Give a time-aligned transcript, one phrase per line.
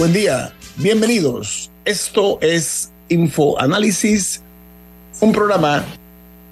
[0.00, 1.70] Buen día, bienvenidos.
[1.84, 4.42] Esto es Infoanálisis,
[5.20, 5.84] un programa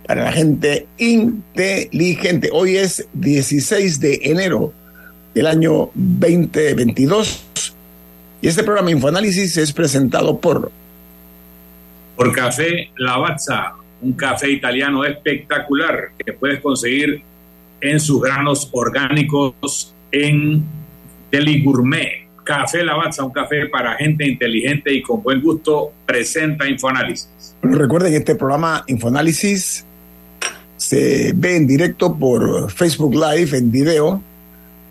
[0.06, 2.50] para la gente inteligente.
[2.52, 4.74] Hoy es 16 de enero
[5.32, 7.46] del año 2022
[8.42, 10.70] y este programa Infoanálisis es presentado por...
[12.16, 17.22] Por Café Lavazza, un café italiano espectacular que puedes conseguir
[17.80, 20.62] en sus granos orgánicos en
[21.30, 27.28] Deli Gourmet Café Lavazza, un café para gente inteligente y con buen gusto, presenta Infoanálisis.
[27.60, 29.84] Recuerden que este programa Infoanálisis
[30.78, 34.22] se ve en directo por Facebook Live en video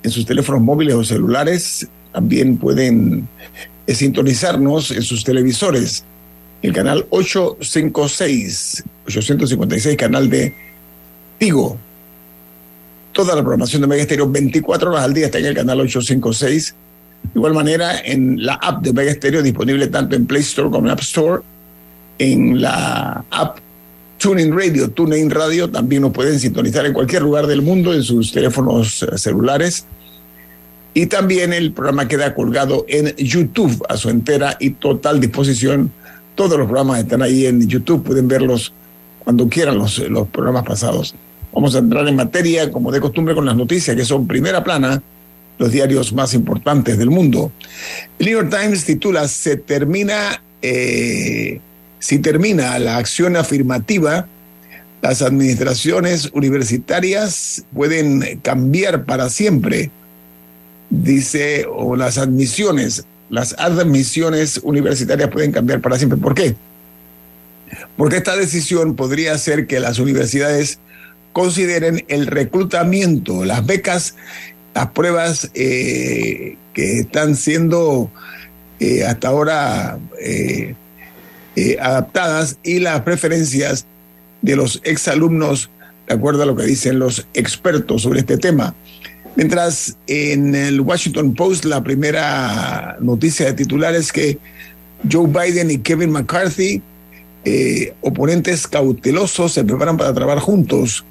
[0.04, 1.88] en sus teléfonos móviles o celulares.
[2.14, 3.28] También pueden
[3.88, 6.06] eh, sintonizarnos en sus televisores.
[6.62, 10.54] El canal 856, 856, canal de
[11.40, 11.76] Tigo.
[13.14, 16.76] Toda la programación de Mega Estéreo 24 horas al día está en el canal 856
[17.24, 20.88] de igual manera, en la app de Vega Stereo, disponible tanto en Play Store como
[20.88, 21.44] en App Store,
[22.20, 23.60] en la app
[24.18, 28.32] TuneIn Radio, TuneIn Radio, también nos pueden sintonizar en cualquier lugar del mundo en sus
[28.32, 29.86] teléfonos eh, celulares.
[30.94, 35.92] Y también el programa queda colgado en YouTube a su entera y total disposición.
[36.34, 38.74] Todos los programas están ahí en YouTube, pueden verlos
[39.20, 41.14] cuando quieran los, los programas pasados.
[41.54, 45.04] Vamos a entrar en materia, como de costumbre, con las noticias que son primera plana
[45.58, 47.52] los diarios más importantes del mundo.
[48.20, 51.60] El New York Times titula Se termina, eh,
[52.00, 54.28] si termina la acción afirmativa,
[55.02, 59.92] las administraciones universitarias pueden cambiar para siempre,
[60.90, 66.18] dice, o las admisiones, las admisiones universitarias pueden cambiar para siempre.
[66.18, 66.56] ¿Por qué?
[67.96, 70.80] Porque esta decisión podría hacer que las universidades
[71.34, 74.16] consideren el reclutamiento, las becas
[74.78, 78.12] las pruebas eh, que están siendo
[78.80, 80.76] eh, hasta ahora eh,
[81.82, 83.88] adaptadas y las preferencias
[84.44, 85.72] de los exalumnos,
[86.08, 88.76] de acuerdo a lo que dicen los expertos sobre este tema.
[89.36, 94.38] Mientras en el Washington Post la primera noticia de titular es que
[95.12, 96.84] Joe Biden y Kevin McCarthy,
[98.02, 101.04] oponentes cautelosos, se preparan para trabajar juntos.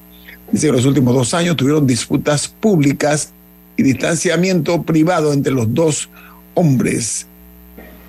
[0.52, 3.32] Dice que los últimos dos años tuvieron disputas públicas
[3.76, 6.08] y distanciamiento privado entre los dos
[6.54, 7.26] hombres.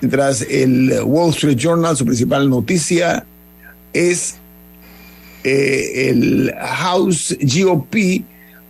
[0.01, 3.25] Mientras el Wall Street Journal, su principal noticia
[3.93, 4.35] es
[5.43, 8.23] eh, el House GOP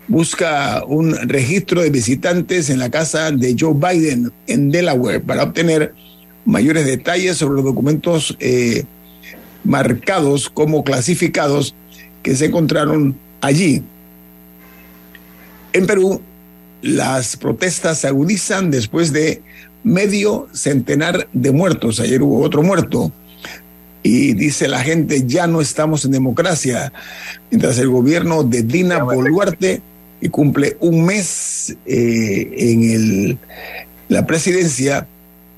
[0.07, 5.93] busca un registro de visitantes en la casa de Joe Biden en Delaware para obtener
[6.45, 8.85] mayores detalles sobre los documentos eh,
[9.63, 11.75] marcados como clasificados
[12.23, 13.83] que se encontraron allí.
[15.73, 16.21] En Perú,
[16.81, 19.41] las protestas se agudizan después de
[19.83, 21.99] medio centenar de muertos.
[21.99, 23.11] Ayer hubo otro muerto.
[24.03, 26.93] Y dice la gente, ya no estamos en democracia.
[27.51, 29.81] Mientras el gobierno de Dina Boluarte,
[30.21, 33.37] que cumple un mes eh, en el,
[34.07, 35.07] la presidencia,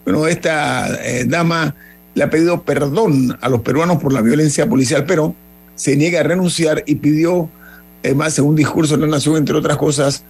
[0.03, 1.75] bueno, esta eh, dama
[2.15, 5.35] le ha pedido perdón a los peruanos por la violencia policial, pero
[5.75, 7.49] se niega a renunciar y pidió,
[8.03, 10.23] además, en un discurso en la Nación, entre otras cosas,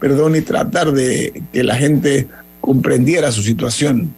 [0.00, 2.28] perdón, y tratar de que la gente
[2.60, 4.14] comprendiera su situación.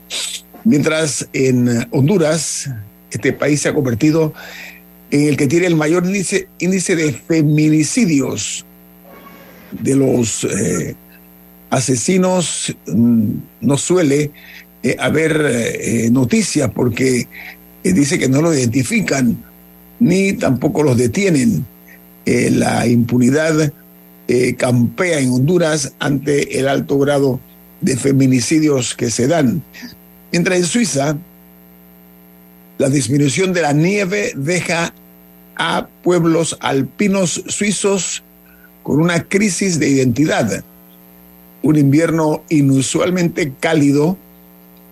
[0.64, 2.70] Mientras en Honduras,
[3.10, 4.32] este país se ha convertido
[5.10, 8.64] en el que tiene el mayor índice, índice de feminicidios
[9.70, 10.94] de los eh,
[11.70, 13.30] asesinos, mm,
[13.60, 14.30] no suele
[14.82, 17.26] eh, haber eh, noticias porque
[17.82, 19.36] dice que no lo identifican
[20.00, 21.64] ni tampoco los detienen.
[22.26, 23.72] la impunidad
[24.28, 27.40] eh, campea en Honduras ante el alto grado
[27.80, 29.62] de feminicidios que se dan.
[30.32, 31.16] Mientras en Suiza,
[32.78, 34.92] la disminución de la nieve deja
[35.56, 38.22] a pueblos alpinos suizos
[38.82, 40.62] con una crisis de identidad.
[41.62, 44.16] un invierno inusualmente cálido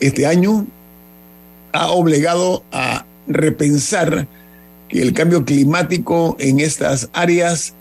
[0.01, 0.67] este año
[1.73, 4.27] ha obligado a repensar
[4.89, 7.75] que el cambio climático en estas áreas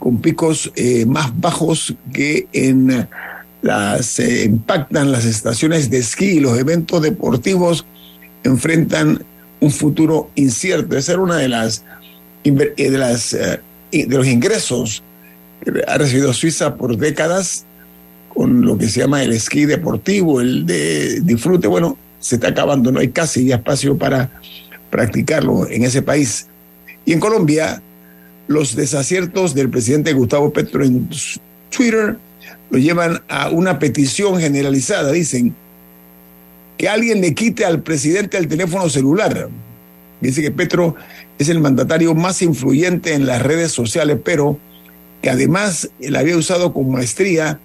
[0.00, 3.06] con picos eh, más bajos que en
[3.62, 7.84] las eh, impactan las estaciones de esquí y los eventos deportivos
[8.42, 9.22] enfrentan
[9.60, 10.96] un futuro incierto.
[10.96, 11.84] Esa era una de las
[12.42, 15.02] eh, de las de los ingresos
[15.62, 17.66] que ha recibido Suiza por décadas
[18.32, 21.68] con lo que se llama el esquí deportivo, el de disfrute.
[21.68, 24.30] Bueno, se está acabando, no hay casi espacio para
[24.88, 26.46] practicarlo en ese país.
[27.04, 27.82] Y en Colombia,
[28.50, 31.08] los desaciertos del presidente Gustavo Petro en
[31.70, 32.16] Twitter
[32.70, 35.12] lo llevan a una petición generalizada.
[35.12, 35.54] Dicen
[36.76, 39.48] que alguien le quite al presidente el teléfono celular.
[40.20, 40.96] Dice que Petro
[41.38, 44.58] es el mandatario más influyente en las redes sociales, pero
[45.22, 47.60] que además él había usado con maestría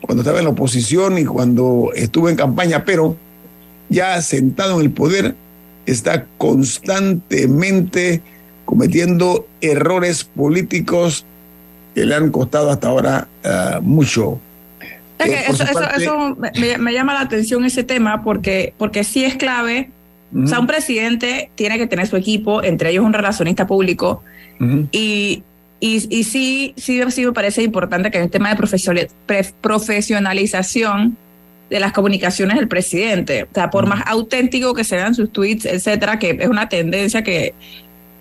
[0.00, 3.18] cuando estaba en la oposición y cuando estuvo en campaña, pero
[3.90, 5.34] ya sentado en el poder,
[5.84, 8.22] está constantemente
[8.64, 11.24] cometiendo errores políticos
[11.94, 14.40] que le han costado hasta ahora uh, mucho.
[15.18, 16.02] Eh, eso, parte...
[16.02, 19.90] eso, me, me, llama la atención ese tema porque, porque sí es clave.
[20.32, 20.44] Uh -huh.
[20.44, 24.22] O sea, un presidente tiene que tener su equipo, entre ellos un relacionista público,
[24.58, 24.88] uh -huh.
[24.90, 25.42] y,
[25.80, 28.56] y, y, sí, sí, sí me parece importante que en el tema de
[29.60, 31.16] profesionalización
[31.68, 36.18] de las comunicaciones del presidente, o sea, por más auténtico que sean sus tweets, etcétera,
[36.18, 37.54] que es una tendencia que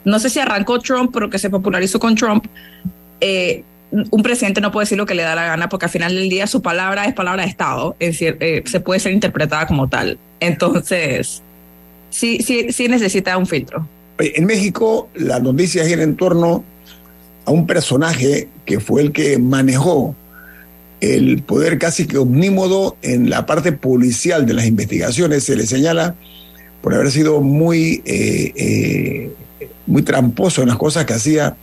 [0.05, 2.45] no sé si arrancó Trump, pero que se popularizó con Trump,
[3.19, 6.15] eh, un presidente no puede decir lo que le da la gana porque al final
[6.15, 10.17] del día su palabra es palabra de Estado, eh, se puede ser interpretada como tal.
[10.39, 11.41] Entonces,
[12.09, 13.87] sí, sí, sí necesita un filtro.
[14.17, 16.63] En México, la noticia gira en torno
[17.45, 20.15] a un personaje que fue el que manejó
[21.01, 25.43] el poder casi que omnímodo en la parte policial de las investigaciones.
[25.43, 26.15] Se le señala
[26.81, 29.31] por haber sido muy, eh,
[29.91, 31.55] muy tramposo en las cosas que hacía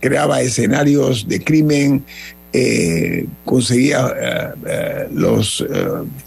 [0.00, 2.04] creaba escenarios de crimen,
[2.52, 5.64] eh, conseguía eh, eh, los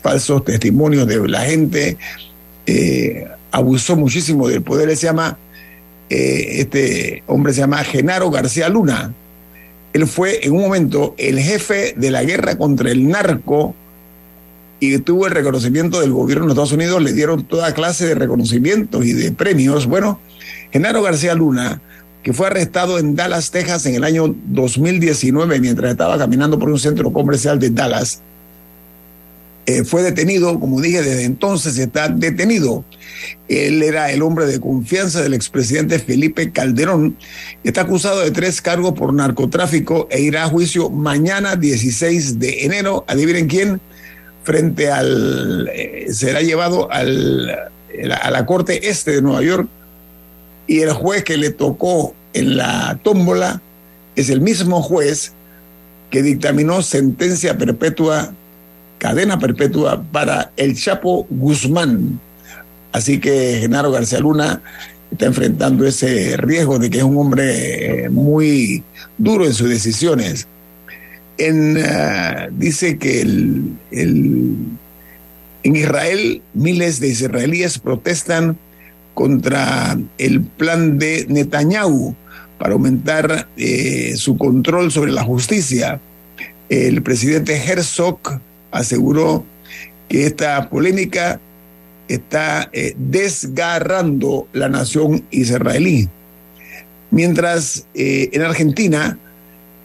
[0.01, 1.97] falsos testimonios de la gente,
[3.51, 4.95] abusó muchísimo del poder.
[4.97, 5.37] Se llama,
[6.09, 9.13] este hombre se llama Genaro García Luna.
[9.93, 13.75] Él fue en un momento el jefe de la guerra contra el narco
[14.79, 19.05] y tuvo el reconocimiento del gobierno de Estados Unidos, le dieron toda clase de reconocimientos
[19.05, 19.85] y de premios.
[19.85, 20.19] Bueno,
[20.71, 21.81] Genaro García Luna
[22.27, 26.77] que fue arrestado en Dallas, Texas en el año 2019 mientras estaba caminando por un
[26.77, 28.21] centro comercial de Dallas.
[29.65, 32.83] Eh, fue detenido, como dije, desde entonces está detenido.
[33.47, 37.15] Él era el hombre de confianza del expresidente Felipe Calderón.
[37.63, 43.05] Está acusado de tres cargos por narcotráfico e irá a juicio mañana 16 de enero.
[43.07, 43.79] Adivinen quién,
[44.43, 45.69] frente al...
[45.73, 47.49] Eh, será llevado al,
[48.21, 49.69] a la Corte Este de Nueva York
[50.67, 53.61] y el juez que le tocó en la tómbola
[54.15, 55.31] es el mismo juez
[56.11, 58.33] que dictaminó sentencia perpetua,
[58.97, 62.19] cadena perpetua para el Chapo Guzmán.
[62.91, 64.61] Así que Genaro García Luna
[65.11, 68.83] está enfrentando ese riesgo de que es un hombre eh, muy
[69.17, 70.47] duro en sus decisiones.
[71.37, 74.55] En, uh, dice que el, el,
[75.63, 78.57] en Israel miles de israelíes protestan
[79.17, 82.15] contra el plan de Netanyahu
[82.59, 85.99] para aumentar eh, su control sobre la justicia.
[86.69, 88.19] El presidente Herzog
[88.69, 89.43] aseguró
[90.07, 91.39] que esta polémica
[92.07, 96.07] está eh, desgarrando la nación israelí.
[97.09, 99.17] Mientras eh, en Argentina,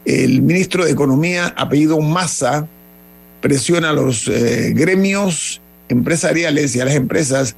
[0.04, 2.68] el ministro de Economía, apellido Massa,
[3.40, 4.30] presiona a los
[4.74, 5.61] gremios
[5.92, 7.54] empresariales y a las empresas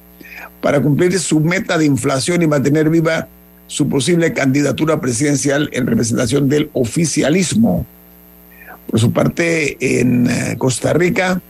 [0.61, 3.27] para cumplir su meta de inflación y mantener viva
[3.67, 7.85] su posible candidatura presidencial en representación del oficialismo.
[8.87, 11.41] Por su parte, en eh, Costa Rica,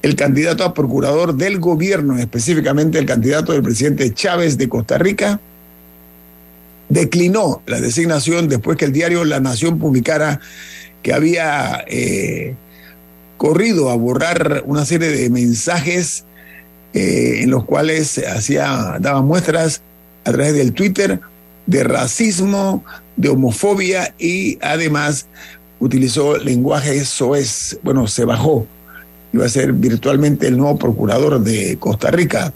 [0.00, 5.38] el candidato a procurador del gobierno, específicamente el candidato del presidente Chávez de Costa Rica,
[6.88, 10.40] declinó la designación después que el diario La Nación publicara
[11.02, 12.54] que había eh,
[13.42, 16.24] corrido a borrar una serie de mensajes
[16.94, 19.82] eh, en los cuales hacía, daba muestras
[20.24, 21.18] a través del Twitter
[21.66, 22.84] de racismo,
[23.16, 25.26] de homofobia y además
[25.80, 27.80] utilizó lenguaje soez.
[27.82, 28.64] Bueno, se bajó.
[29.32, 32.52] Iba a ser virtualmente el nuevo procurador de Costa Rica.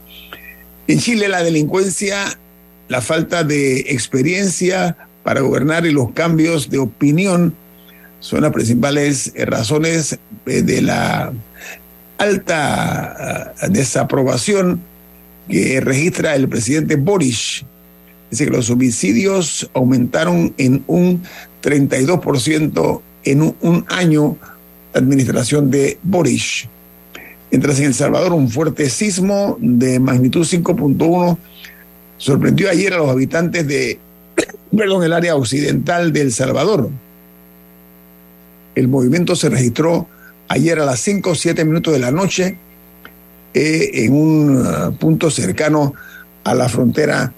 [0.87, 2.39] En Chile la delincuencia,
[2.87, 7.57] la falta de experiencia para gobernar y los cambios de opinión
[8.21, 11.33] son las principales razones de la
[12.19, 14.81] alta desaprobación
[15.49, 17.65] que registra el presidente Boris.
[18.31, 21.23] Dice que los homicidios aumentaron en un
[21.63, 24.37] 32% en un, año
[24.93, 26.69] de administración de Boris.
[27.51, 31.39] Mientras en El Salvador un fuerte sismo de magnitud 5.1
[32.19, 33.99] sorprendió ayer a los habitantes de
[34.77, 36.91] perdón, el área occidental de El Salvador.
[38.77, 40.07] El movimiento se registró
[40.49, 42.59] ayer a las 5 o 7 minutos de la noche
[43.55, 45.95] eh, en un uh, punto cercano
[46.45, 47.33] a la frontera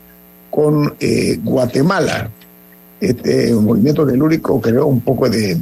[0.50, 2.28] con eh, Guatemala.
[3.00, 5.57] Este movimiento telúrico creó un poco de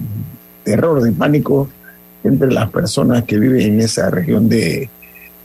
[0.64, 1.68] terror, de pánico
[2.24, 4.88] entre las personas que viven en esa región del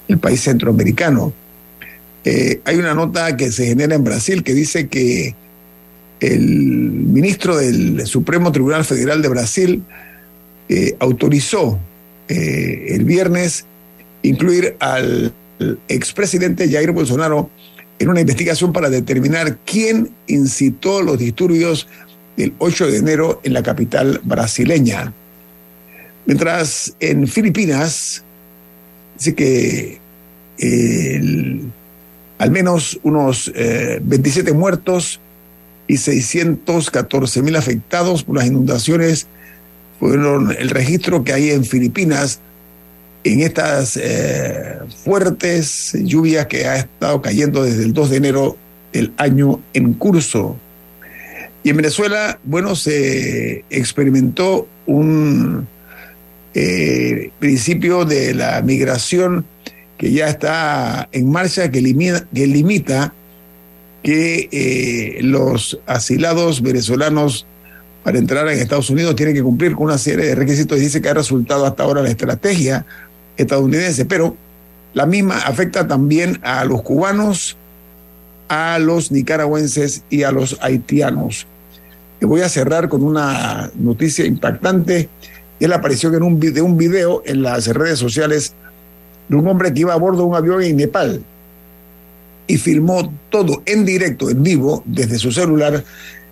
[0.07, 1.33] el país centroamericano.
[2.23, 5.35] Eh, hay una nota que se genera en Brasil que dice que
[6.21, 9.83] el ministro del Supremo Tribunal Federal de Brasil
[10.99, 11.79] autorizó
[12.27, 13.65] el viernes
[14.23, 15.33] incluir al
[15.87, 17.49] expresidente Jair Bolsonaro
[17.99, 21.87] en una investigación para determinar quién incitó los disturbios
[22.37, 25.13] del 8 de enero en la capital brasileña.
[26.25, 28.23] Mientras en Filipinas
[29.17, 29.99] dice que
[32.37, 35.19] al menos unos 27 eh, muertos
[35.87, 39.27] y 614 mil afectados por las inundaciones
[40.01, 42.39] fueron el registro que hay en Filipinas
[43.23, 48.57] en estas eh, fuertes lluvias que ha estado cayendo desde el 2 de enero
[48.91, 50.57] del año en curso.
[51.63, 55.67] Y en Venezuela, bueno, se experimentó un
[56.55, 59.45] eh, principio de la migración
[59.99, 63.13] que ya está en marcha, que limita que, limita
[64.01, 67.45] que eh, los asilados venezolanos
[68.03, 70.77] para entrar en Estados Unidos tienen que cumplir con una serie de requisitos.
[70.77, 72.85] y Dice que ha resultado hasta ahora la estrategia
[73.37, 74.35] estadounidense, pero
[74.93, 77.57] la misma afecta también a los cubanos,
[78.49, 81.47] a los nicaragüenses y a los haitianos.
[82.19, 85.09] Y voy a cerrar con una noticia impactante.
[85.59, 88.53] Es la aparición en un, de un video en las redes sociales
[89.29, 91.21] de un hombre que iba a bordo de un avión en Nepal
[92.47, 95.85] y filmó todo en directo, en vivo, desde su celular,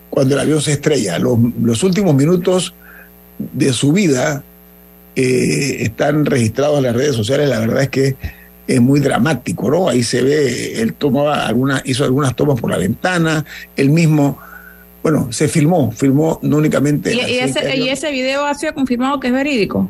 [0.09, 1.19] cuando el avión se estrella.
[1.19, 2.73] Los, los últimos minutos
[3.37, 4.43] de su vida
[5.15, 8.15] eh, están registrados en las redes sociales, la verdad es que
[8.67, 9.89] es muy dramático, ¿no?
[9.89, 13.43] Ahí se ve, él tomaba alguna, hizo algunas tomas por la ventana,
[13.75, 14.37] él mismo,
[15.01, 17.13] bueno, se filmó, filmó no únicamente.
[17.13, 19.89] ¿Y, ese, video ha sido confirmado que es verídico?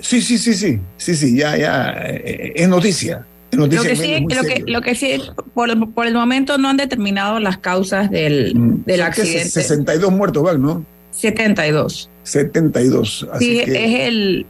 [0.00, 3.24] Sí, sí, sí, sí, sí, sí, ya, ya, eh, es noticia.
[3.66, 4.26] Lo que, sí,
[4.66, 5.20] lo, que, sí,
[5.54, 9.50] por, el momento no han determinado las causas del, mm, del accidente.
[9.50, 10.84] 62 muertos van, ¿no?
[11.12, 12.08] 72.
[12.22, 13.28] 72.
[13.38, 13.68] sí, es
[14.00, 14.46] el,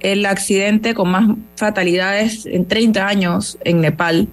[0.00, 4.28] el accidente con más fatalidades en 30 años en Nepal.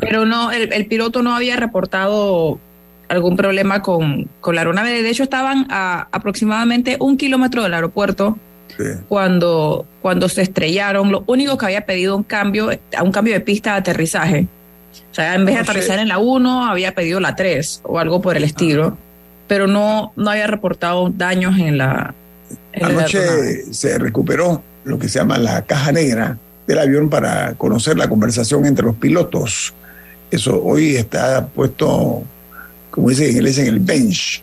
[0.00, 2.58] Pero no, el, piloto no había reportado
[3.08, 5.02] algún problema con, con la aeronave.
[5.02, 8.38] De hecho, estaban a aproximadamente un kilómetro del aeropuerto
[9.08, 11.10] cuando, cuando se estrellaron.
[11.10, 12.70] Lo único que había pedido un cambio,
[13.02, 14.46] un cambio de pista de aterrizaje.
[15.10, 18.20] O sea, en vez de aterrizar en la 1, había pedido la 3 o algo
[18.20, 18.96] por el estilo
[19.50, 22.14] pero no, no había reportado daños en la...
[22.80, 28.08] Anoche se recuperó lo que se llama la caja negra del avión para conocer la
[28.08, 29.74] conversación entre los pilotos.
[30.30, 32.22] Eso hoy está puesto,
[32.92, 34.40] como dice en inglés, en el bench.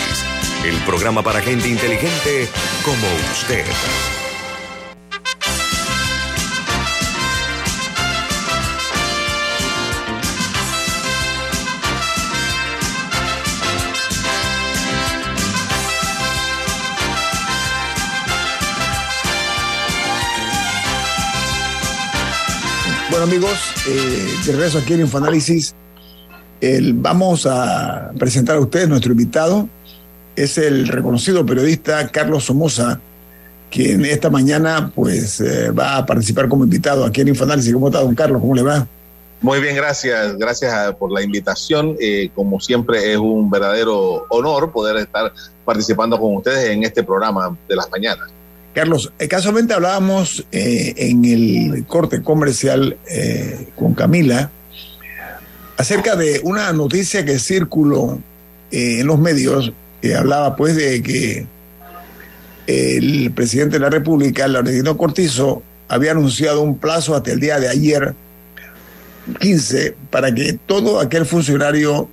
[0.63, 2.47] el programa para gente inteligente
[2.85, 3.65] como usted.
[23.09, 23.51] Bueno, amigos,
[23.87, 25.75] eh, de regreso aquí en Infoanálisis,
[26.61, 29.67] el, vamos a presentar a ustedes nuestro invitado.
[30.35, 32.99] Es el reconocido periodista Carlos Somoza,
[33.69, 37.73] quien esta mañana pues eh, va a participar como invitado aquí en Infoanálisis.
[37.73, 38.41] ¿Cómo está, don Carlos?
[38.41, 38.87] ¿Cómo le va?
[39.41, 40.37] Muy bien, gracias.
[40.37, 41.95] Gracias por la invitación.
[41.99, 45.33] Eh, como siempre, es un verdadero honor poder estar
[45.65, 48.29] participando con ustedes en este programa de las mañanas.
[48.73, 52.97] Carlos, eh, casualmente hablábamos en el corte comercial
[53.75, 54.49] con Camila
[55.77, 58.19] acerca de una noticia que circuló
[58.71, 59.71] en los medios
[60.11, 61.45] hablaba pues de que
[62.67, 67.69] el presidente de la República, Laurentino Cortizo, había anunciado un plazo hasta el día de
[67.69, 68.13] ayer
[69.39, 72.09] 15 para que todo aquel funcionario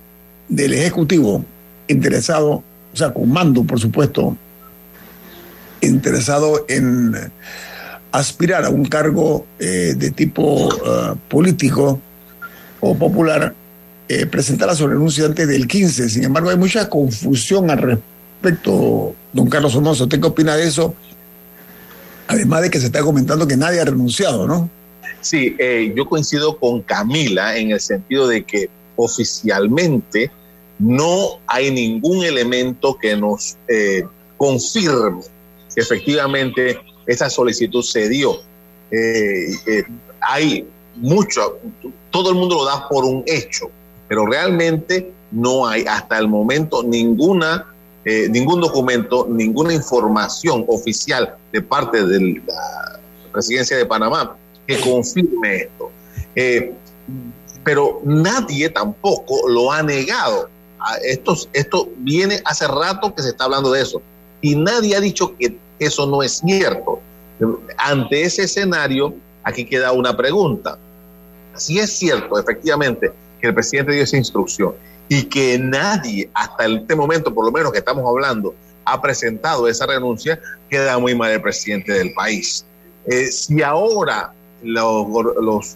[0.47, 1.43] del Ejecutivo
[1.87, 4.37] interesado, o sea, con mando, por supuesto,
[5.81, 7.15] interesado en
[8.11, 11.99] aspirar a un cargo eh, de tipo eh, político
[12.79, 13.53] o popular,
[14.07, 16.09] eh, presentara su renuncia antes del 15.
[16.09, 20.03] Sin embargo, hay mucha confusión al respecto, don Carlos Somoza.
[20.03, 20.95] ¿Usted qué opina de eso?
[22.27, 24.69] Además de que se está comentando que nadie ha renunciado, ¿no?
[25.21, 30.31] Sí, eh, yo coincido con Camila en el sentido de que oficialmente
[30.79, 34.03] no hay ningún elemento que nos eh,
[34.37, 35.21] confirme
[35.73, 38.37] que efectivamente esa solicitud se dio.
[38.91, 39.85] Eh,
[40.21, 40.65] hay
[40.95, 41.59] mucho,
[42.09, 43.69] todo el mundo lo da por un hecho,
[44.11, 47.65] pero realmente no hay hasta el momento ninguna,
[48.03, 52.99] ningún documento, ninguna información oficial de parte de la
[53.31, 54.35] presidencia de Panamá
[54.67, 55.91] que confirme esto.
[56.35, 56.73] Eh,
[57.63, 60.49] pero nadie tampoco lo ha negado.
[61.05, 64.01] Esto, esto viene hace rato que se está hablando de eso.
[64.41, 66.99] Y nadie ha dicho que eso no es cierto.
[67.77, 70.77] Ante ese escenario, aquí queda una pregunta.
[71.55, 74.73] Si es cierto, efectivamente, que el presidente dio esa instrucción
[75.09, 78.55] y que nadie, hasta este momento, por lo menos que estamos hablando,
[78.85, 80.39] ha presentado esa renuncia,
[80.69, 82.65] queda muy mal el presidente del país.
[83.05, 84.31] Eh, si ahora
[84.63, 85.75] los,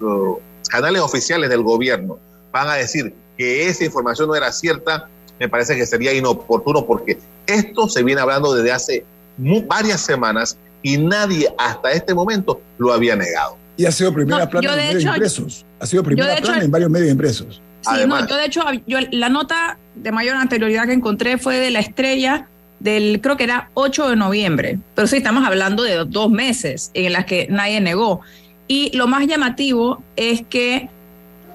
[0.69, 2.17] canales oficiales del gobierno
[2.51, 5.09] van a decir que esa información no era cierta,
[5.39, 9.05] me parece que sería inoportuno porque esto se viene hablando desde hace
[9.37, 13.57] varias semanas y nadie hasta este momento lo había negado.
[13.77, 15.65] Y ha sido primera plana en medios impresos.
[15.79, 17.61] Ha sido primera plana en varios medios impresos.
[17.81, 21.69] Sí, no, yo de hecho, yo, la nota de mayor anterioridad que encontré fue de
[21.69, 22.47] la estrella
[22.79, 24.79] del, creo que era 8 de noviembre.
[24.95, 28.21] Pero sí, estamos hablando de dos meses en las que nadie negó.
[28.67, 30.89] Y lo más llamativo es que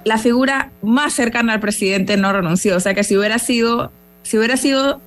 [0.04, 2.76] la figura más cercana al presidente no renunció.
[2.76, 3.90] O sea que si hubiera sido,
[4.22, 5.00] si hubiera sido,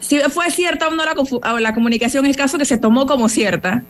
[0.00, 3.82] si fue cierta o no la, la comunicación, el caso que se tomó como cierta.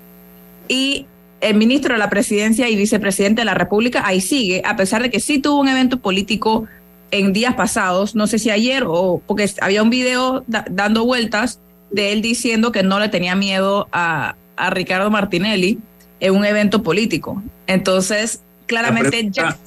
[0.68, 1.06] Y
[1.42, 5.10] el ministro de la presidencia y vicepresidente de la República ahí sigue, a pesar de
[5.10, 6.66] que sí tuvo un evento político
[7.10, 12.12] en días pasados, no sé si ayer o porque había un video dando vueltas de
[12.12, 15.78] él diciendo que no le tenía miedo a, a Ricardo Martinelli
[16.20, 17.42] en un evento político.
[17.66, 19.58] Entonces, claramente ya...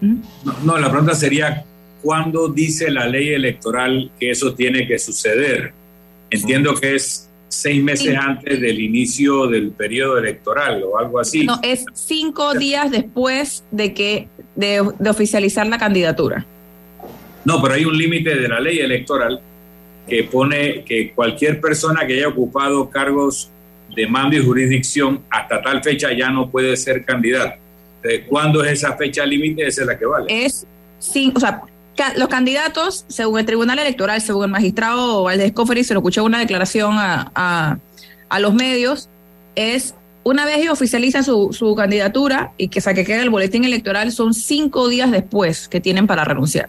[0.00, 0.16] ¿Mm?
[0.64, 1.64] No, la pregunta sería,
[2.00, 5.72] ¿cuándo dice la ley electoral que eso tiene que suceder?
[6.30, 11.44] Entiendo que es seis meses antes del inicio del periodo electoral o algo así.
[11.44, 16.44] No, es cinco días después de que de, oficializar la candidatura.
[17.44, 19.40] No, pero hay un límite de la ley electoral
[20.08, 23.50] que pone que cualquier persona que haya ocupado cargos
[23.94, 27.58] de mando y jurisdicción hasta tal fecha ya no puede ser candidato.
[28.28, 29.66] ¿Cuándo es esa fecha límite?
[29.66, 30.44] Esa es la que vale.
[30.44, 30.66] Es,
[30.98, 31.62] sí, o sea,
[32.16, 36.38] los candidatos, según el Tribunal Electoral, según el magistrado Valdés Coferi, se lo escuchó una
[36.38, 37.78] declaración a,
[38.28, 39.08] a, los medios,
[39.54, 43.64] es una vez ellos oficializan su, su candidatura y que, saque que quede el boletín
[43.64, 46.68] electoral, son cinco días después que tienen para renunciar.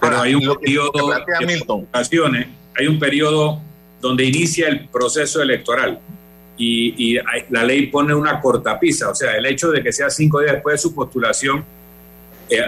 [0.00, 3.60] Pero hay un periodo de hay un periodo
[4.00, 6.00] donde inicia el proceso electoral
[6.58, 7.18] y,
[7.50, 10.74] la ley pone una cortapisa, o sea, el hecho de que sea cinco días después
[10.74, 11.64] de su postulación,
[12.48, 12.60] eh,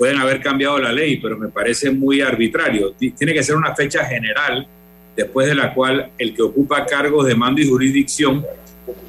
[0.00, 2.92] pueden haber cambiado la ley, pero me parece muy arbitrario.
[2.92, 4.66] Tiene que ser una fecha general
[5.14, 8.42] después de la cual el que ocupa cargos de mando y jurisdicción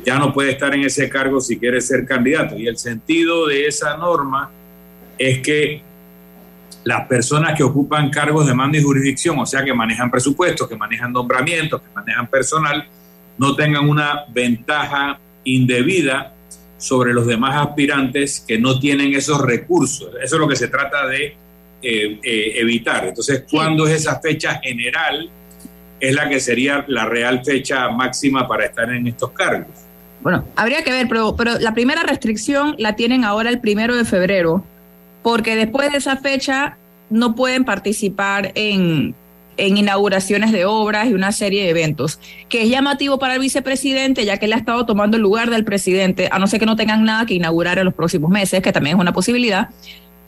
[0.05, 2.57] ya no puede estar en ese cargo si quiere ser candidato.
[2.57, 4.51] Y el sentido de esa norma
[5.17, 5.81] es que
[6.83, 10.75] las personas que ocupan cargos de mando y jurisdicción, o sea, que manejan presupuestos, que
[10.75, 12.85] manejan nombramientos, que manejan personal,
[13.37, 16.33] no tengan una ventaja indebida
[16.81, 20.09] sobre los demás aspirantes que no tienen esos recursos.
[20.21, 23.05] Eso es lo que se trata de eh, eh, evitar.
[23.05, 25.29] Entonces, ¿cuándo es esa fecha general?
[25.99, 29.67] Es la que sería la real fecha máxima para estar en estos cargos.
[30.21, 34.03] Bueno, habría que ver, pero, pero la primera restricción la tienen ahora el primero de
[34.03, 34.63] febrero,
[35.21, 36.77] porque después de esa fecha
[37.11, 39.13] no pueden participar en,
[39.61, 42.19] en inauguraciones de obras y una serie de eventos,
[42.49, 45.63] que es llamativo para el vicepresidente, ya que él ha estado tomando el lugar del
[45.63, 48.73] presidente, a no ser que no tengan nada que inaugurar en los próximos meses, que
[48.73, 49.69] también es una posibilidad,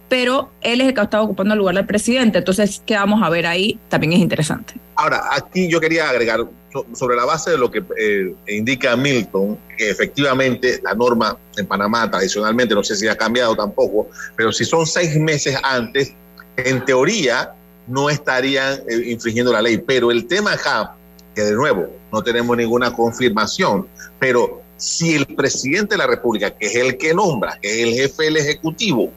[0.07, 3.23] pero él es el que ha estado ocupando el lugar del presidente, entonces, ¿qué vamos
[3.23, 3.79] a ver ahí?
[3.89, 4.75] También es interesante.
[4.95, 6.41] Ahora, aquí yo quería agregar,
[6.93, 12.09] sobre la base de lo que eh, indica Milton, que efectivamente la norma en Panamá
[12.11, 16.13] tradicionalmente, no sé si ha cambiado tampoco, pero si son seis meses antes,
[16.57, 17.55] en teoría
[17.87, 19.77] no estarían eh, infringiendo la ley.
[19.77, 20.95] Pero el tema acá,
[21.35, 23.87] que de nuevo no tenemos ninguna confirmación,
[24.19, 27.93] pero si el presidente de la República, que es el que nombra, que es el
[27.93, 29.11] jefe del Ejecutivo,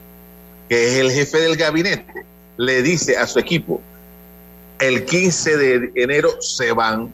[0.69, 2.25] que es el jefe del gabinete,
[2.57, 3.81] le dice a su equipo,
[4.79, 7.11] el 15 de enero se van,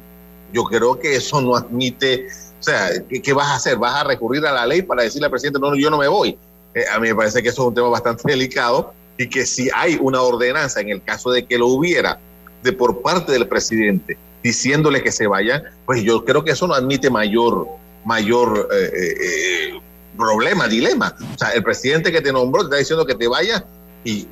[0.51, 2.27] yo creo que eso no admite,
[2.59, 3.77] o sea, ¿qué, vas a hacer?
[3.77, 6.37] ¿Vas a recurrir a la ley para decirle al presidente, no, yo no me voy?
[6.73, 9.69] Eh, a mí me parece que eso es un tema bastante delicado y que si
[9.75, 12.19] hay una ordenanza, en el caso de que lo hubiera,
[12.63, 16.73] de por parte del presidente, diciéndole que se vayan, pues yo creo que eso no
[16.73, 17.67] admite mayor,
[18.05, 19.79] mayor eh, eh,
[20.17, 21.15] problema, dilema.
[21.33, 23.63] O sea, el presidente que te nombró te está diciendo que te vayas
[24.03, 24.27] y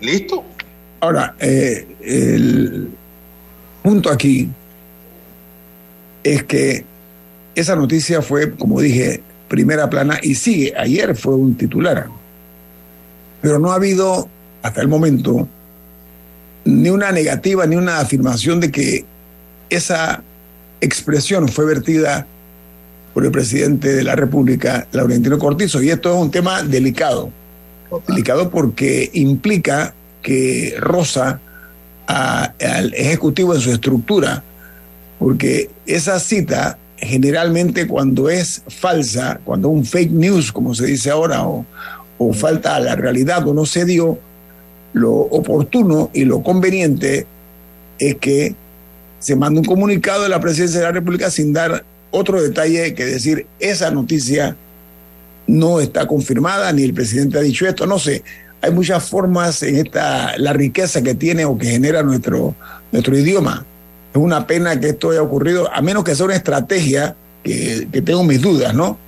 [0.00, 0.44] listo.
[1.00, 2.88] Ahora, eh, el
[3.82, 4.48] punto aquí
[6.22, 6.84] es que
[7.54, 10.72] esa noticia fue, como dije, primera plana y sigue.
[10.76, 12.08] Ayer fue un titular
[13.44, 14.26] pero no ha habido
[14.62, 15.46] hasta el momento
[16.64, 19.04] ni una negativa ni una afirmación de que
[19.68, 20.22] esa
[20.80, 22.26] expresión fue vertida
[23.12, 25.82] por el presidente de la República, Laurentino Cortizo.
[25.82, 27.30] Y esto es un tema delicado.
[28.08, 31.38] Delicado porque implica que roza
[32.06, 34.42] al Ejecutivo en su estructura,
[35.18, 41.46] porque esa cita generalmente cuando es falsa, cuando un fake news, como se dice ahora,
[41.46, 41.66] o,
[42.18, 44.18] o falta a la realidad o no se dio,
[44.92, 47.26] lo oportuno y lo conveniente
[47.98, 48.54] es que
[49.18, 53.04] se manda un comunicado de la presidencia de la República sin dar otro detalle que
[53.04, 54.56] decir esa noticia
[55.46, 58.22] no está confirmada, ni el presidente ha dicho esto, no sé.
[58.62, 62.54] Hay muchas formas en esta, la riqueza que tiene o que genera nuestro,
[62.92, 63.64] nuestro idioma.
[64.12, 68.24] Es una pena que esto haya ocurrido, a menos que sea una estrategia, que, tengo
[68.24, 68.98] mis dudas, ¿no?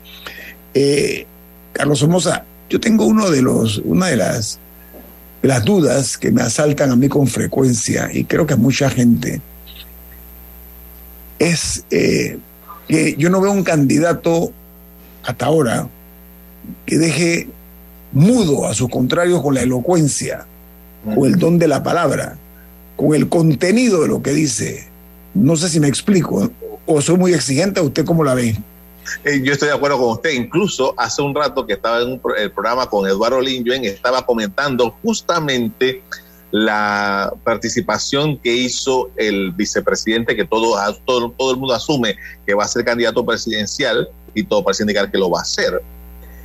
[0.75, 1.27] Eh,
[1.73, 4.59] Carlos Somoza, yo tengo uno de los, una de las,
[5.43, 9.41] las dudas que me asaltan a mí con frecuencia y creo que a mucha gente
[11.39, 12.39] es eh,
[12.89, 14.53] que yo no veo un candidato
[15.25, 15.89] hasta ahora
[16.85, 17.49] que deje
[18.13, 20.47] mudo a sus contrarios con la elocuencia,
[21.17, 22.37] o el don de la palabra,
[22.97, 24.87] con el contenido de lo que dice.
[25.35, 26.51] No sé si me explico,
[26.87, 28.57] o soy muy exigente, ¿usted cómo la ve?
[29.25, 30.31] Eh, yo estoy de acuerdo con usted.
[30.31, 36.03] Incluso hace un rato que estaba en el programa con Eduardo Linjuen, estaba comentando justamente
[36.51, 42.17] la participación que hizo el vicepresidente, que todo, todo, el mundo asume
[42.47, 45.83] que va a ser candidato presidencial y todo parece indicar que lo va a hacer.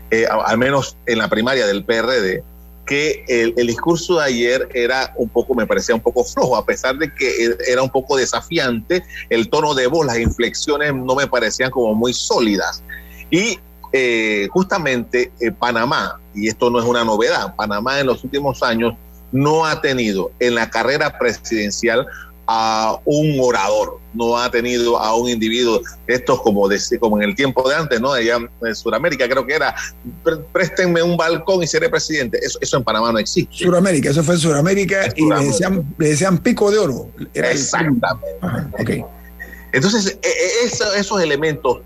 [0.09, 2.43] Eh, al menos en la primaria del PRD,
[2.91, 6.97] que el, discurso de ayer era un poco, me parecía un poco flojo, a pesar
[6.97, 11.71] de que era un poco desafiante, el tono de voz, las inflexiones no me parecían
[11.71, 12.83] como muy sólidas.
[13.29, 13.57] Y
[13.93, 18.93] eh, justamente eh, Panamá, y esto no es una novedad, Panamá en los últimos años
[19.31, 22.05] no ha tenido en la carrera presidencial
[22.53, 26.67] a un orador, no ha tenido a un individuo, estos como,
[26.99, 28.11] como en el tiempo de antes, ¿no?
[28.11, 29.73] Allá en Sudamérica creo que era,
[30.51, 32.37] préstenme un balcón y seré presidente.
[32.43, 33.55] Eso, eso en Panamá no existe.
[33.55, 37.07] Sudamérica, eso fue en Sudamérica y le decían, le decían, pico de oro.
[37.33, 39.05] Exactamente.
[39.71, 41.79] Entonces, e, e, esos elementos,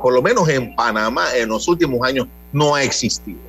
[0.00, 3.40] por lo menos en Panamá, en los últimos años, no ha existido.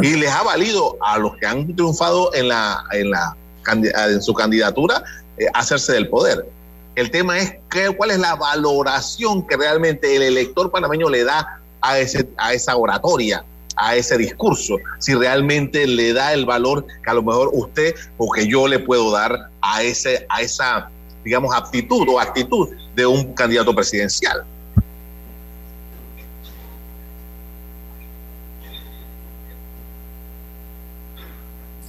[0.00, 3.36] Y les ha valido a los que han triunfado en la, en la
[3.72, 5.02] en su candidatura
[5.38, 6.46] eh, hacerse del poder.
[6.94, 11.60] El tema es que, cuál es la valoración que realmente el elector panameño le da
[11.82, 13.44] a, ese, a esa oratoria,
[13.76, 18.30] a ese discurso, si realmente le da el valor que a lo mejor usted o
[18.32, 20.90] que yo le puedo dar a, ese, a esa,
[21.22, 24.44] digamos, aptitud o actitud de un candidato presidencial.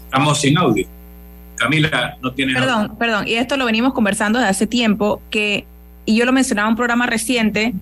[0.05, 0.96] Estamos sin audio.
[1.58, 2.54] Camila, no tiene.
[2.54, 5.65] Perdón, perdón, y esto lo venimos conversando desde hace tiempo, que,
[6.06, 7.74] y yo lo mencionaba en un programa reciente,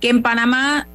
[0.00, 0.86] que en Panamá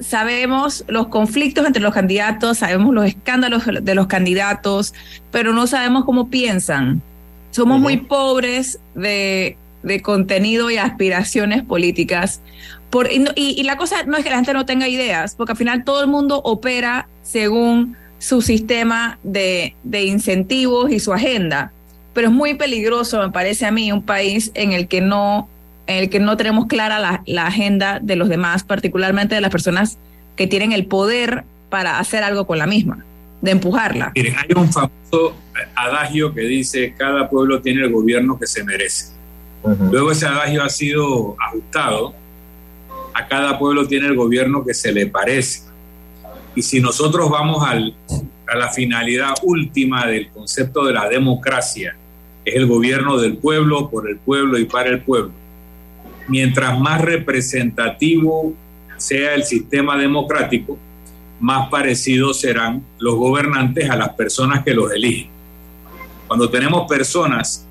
[0.00, 4.94] sabemos los conflictos entre los candidatos, sabemos los escándalos de los candidatos,
[5.30, 7.02] pero no sabemos cómo piensan.
[7.50, 12.40] Somos muy pobres de, de contenido y aspiraciones políticas,
[12.90, 15.84] Por, y, la cosa no es que la gente no tenga ideas, porque al final
[15.84, 21.72] todo el mundo opera según su sistema de, incentivos y su agenda.
[22.14, 25.48] Pero es muy peligroso, me parece a mí, un país en el que no,
[25.88, 29.50] en el que no tenemos clara la, la agenda de los demás, particularmente de las
[29.50, 29.98] personas
[30.36, 33.04] que tienen el poder para hacer algo con la misma,
[33.40, 34.12] de empujarla.
[34.14, 35.34] Miren, hay un famoso
[35.74, 39.12] adagio que dice, cada pueblo tiene el gobierno que se merece.
[39.90, 42.14] Luego ese adagio ha sido ajustado
[43.14, 45.62] a cada pueblo tiene el gobierno que se le parece.
[46.54, 47.74] Y si nosotros vamos a
[48.56, 51.96] la finalidad última del concepto de la democracia,
[52.44, 55.32] es el gobierno del pueblo, por el pueblo y para el pueblo.
[56.28, 58.54] Mientras más representativo
[58.96, 60.78] sea el sistema democrático,
[61.40, 65.28] más parecidos serán los gobernantes a las personas que los eligen.
[66.26, 67.66] Cuando tenemos personas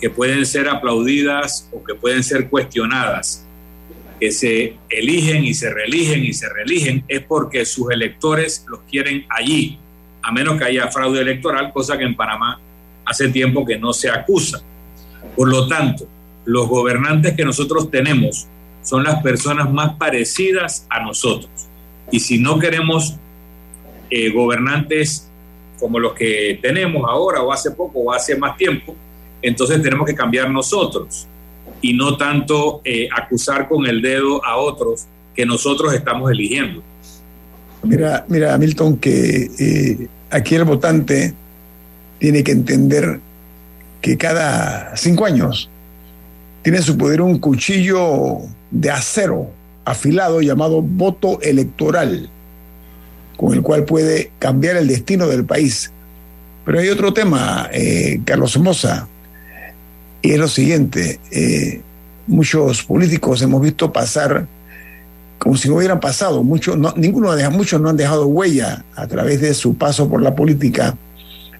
[0.00, 3.46] que pueden ser aplaudidas o que pueden ser cuestionadas
[4.20, 9.24] que se eligen y se reeligen y se reeligen es porque sus electores los quieren
[9.30, 9.78] allí,
[10.22, 12.60] a menos que haya fraude electoral, cosa que en Panamá
[13.06, 14.60] hace tiempo que no se acusa.
[15.34, 16.06] Por lo tanto,
[16.44, 18.46] los gobernantes que nosotros tenemos
[18.82, 21.50] son las personas más parecidas a nosotros.
[22.10, 23.16] Y si no queremos
[24.10, 25.30] eh, gobernantes
[25.78, 28.94] como los que tenemos ahora o hace poco o hace más tiempo,
[29.40, 31.26] entonces tenemos que cambiar nosotros
[31.80, 36.82] y no tanto eh, acusar con el dedo a otros que nosotros estamos eligiendo.
[37.82, 41.34] Mira, mira, Milton, que eh, aquí el votante
[42.18, 43.20] tiene que entender
[44.00, 45.70] que cada cinco años
[46.62, 48.38] tiene en su poder un cuchillo
[48.70, 49.50] de acero
[49.84, 52.28] afilado llamado voto electoral,
[53.36, 55.90] con el cual puede cambiar el destino del país.
[56.64, 59.08] Pero hay otro tema, eh, Carlos Somoza,
[60.22, 61.80] y es lo siguiente, eh,
[62.26, 64.46] muchos políticos hemos visto pasar
[65.38, 69.06] como si no hubieran pasado, muchos, no, ninguno de muchos no han dejado huella a
[69.06, 70.94] través de su paso por la política,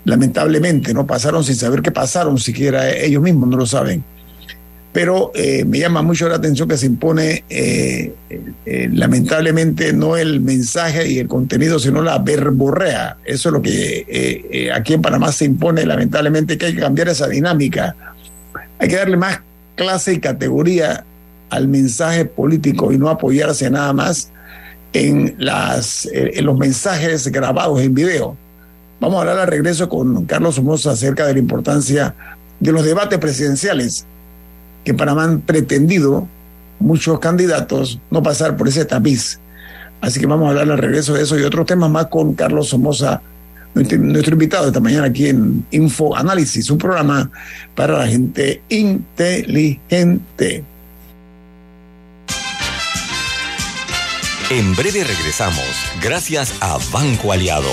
[0.04, 4.04] lamentablemente, no pasaron sin saber qué pasaron, siquiera ellos mismos no lo saben.
[4.92, 8.12] Pero eh, me llama mucho la atención que se impone, eh,
[8.92, 13.16] lamentablemente, no el mensaje y el contenido, sino la verborrea.
[13.24, 17.28] Eso es lo que aquí en Panamá se impone, lamentablemente, que hay que cambiar esa
[17.28, 17.94] dinámica
[18.80, 19.40] hay que darle más
[19.76, 21.04] clase y categoría
[21.50, 24.30] al mensaje político y no apoyarse nada más
[24.94, 28.36] en, las, en los mensajes grabados en video.
[28.98, 32.14] Vamos a hablar al regreso con Carlos Somoza acerca de la importancia
[32.58, 34.06] de los debates presidenciales
[34.82, 36.26] que Panamá han pretendido
[36.78, 39.38] muchos candidatos no pasar por ese tapiz.
[40.00, 42.68] Así que vamos a hablar al regreso de eso y otros temas más con Carlos
[42.68, 43.20] Somoza
[43.74, 47.30] nuestro, invitado esta mañana aquí en Info Análisis, un programa
[47.74, 50.64] para la gente inteligente.
[54.50, 55.64] En breve regresamos,
[56.02, 57.70] gracias a Banco Aliado.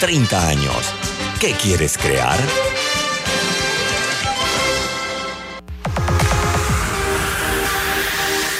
[0.00, 0.94] 30 años.
[1.40, 2.38] ¿Qué quieres crear?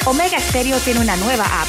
[0.07, 1.69] Omega Stereo tiene una nueva app.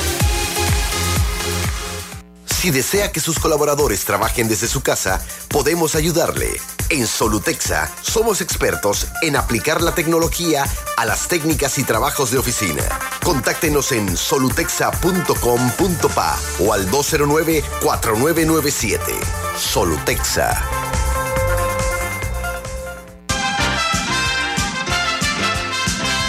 [2.61, 6.61] Si desea que sus colaboradores trabajen desde su casa, podemos ayudarle.
[6.89, 12.83] En Solutexa somos expertos en aplicar la tecnología a las técnicas y trabajos de oficina.
[13.23, 18.99] Contáctenos en solutexa.com.pa o al 209-4997.
[19.57, 20.63] Solutexa.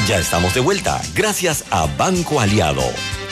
[0.09, 2.85] Ya estamos de vuelta, gracias a Banco Aliado.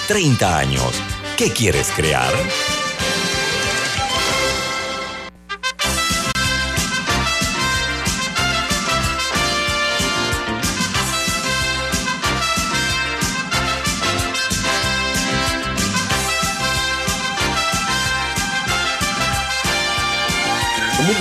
[0.06, 0.92] 30 años.
[1.38, 2.34] ¿Qué quieres crear?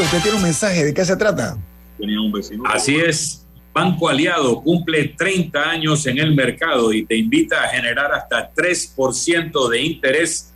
[0.02, 0.86] Usted tiene un mensaje.
[0.86, 1.58] ¿De qué se trata?
[2.66, 3.46] Así es.
[3.74, 9.70] Banco Aliado cumple 30 años en el mercado y te invita a generar hasta 3%
[9.70, 10.52] de interés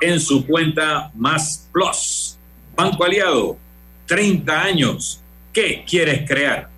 [0.00, 2.38] en su cuenta Más Plus.
[2.76, 3.56] Banco Aliado,
[4.06, 5.20] 30 años.
[5.52, 6.68] ¿Qué quieres crear?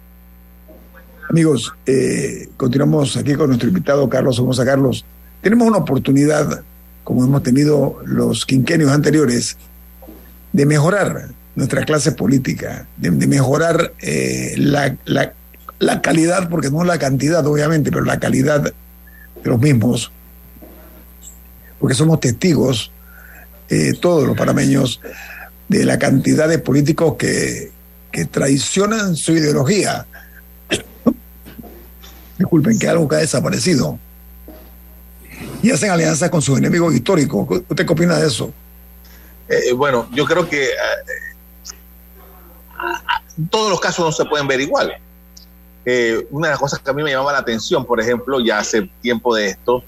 [1.28, 5.04] Amigos, eh, continuamos aquí con nuestro invitado Carlos Somoza Carlos.
[5.42, 6.62] Tenemos una oportunidad,
[7.04, 9.56] como hemos tenido los quinquenios anteriores,
[10.52, 17.46] de mejorar nuestra clase política, de, mejorar eh, la, la, calidad, porque no la cantidad,
[17.46, 18.72] obviamente, pero la calidad de
[19.42, 20.12] los mismos,
[21.78, 22.92] porque somos testigos,
[23.68, 25.00] eh, todos los panameños,
[25.68, 27.70] de la cantidad de políticos que,
[28.10, 30.06] que traicionan su ideología.
[32.38, 33.98] Disculpen, que algo que ha desaparecido.
[35.62, 37.62] Y hacen alianzas con sus enemigos históricos.
[37.68, 38.52] ¿Usted qué opina de eso?
[39.48, 40.68] Eh, bueno, yo creo que eh,
[43.50, 44.92] todos los casos no se pueden ver igual.
[45.84, 48.58] Eh, una de las cosas que a mí me llamaba la atención, por ejemplo, ya
[48.58, 49.82] hace tiempo de esto,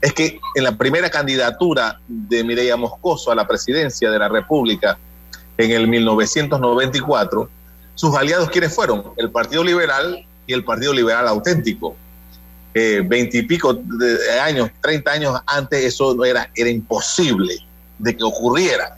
[0.00, 4.98] es que en la primera candidatura de Mireya Moscoso a la presidencia de la República
[5.58, 7.48] en el 1994,
[7.94, 9.04] sus aliados, ¿quiénes fueron?
[9.16, 11.96] El Partido Liberal y el Partido Liberal Auténtico.
[12.74, 17.58] Eh, veintipico de años, treinta años antes, eso no era, era imposible
[17.98, 18.96] de que ocurriera.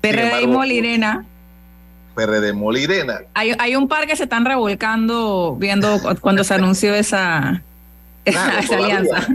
[0.00, 1.26] PRD y Molirena.
[2.18, 3.20] PRD Molirena.
[3.34, 7.62] Hay, hay un par que se están revolcando viendo cuando se anunció esa,
[8.24, 9.28] esa, alianza.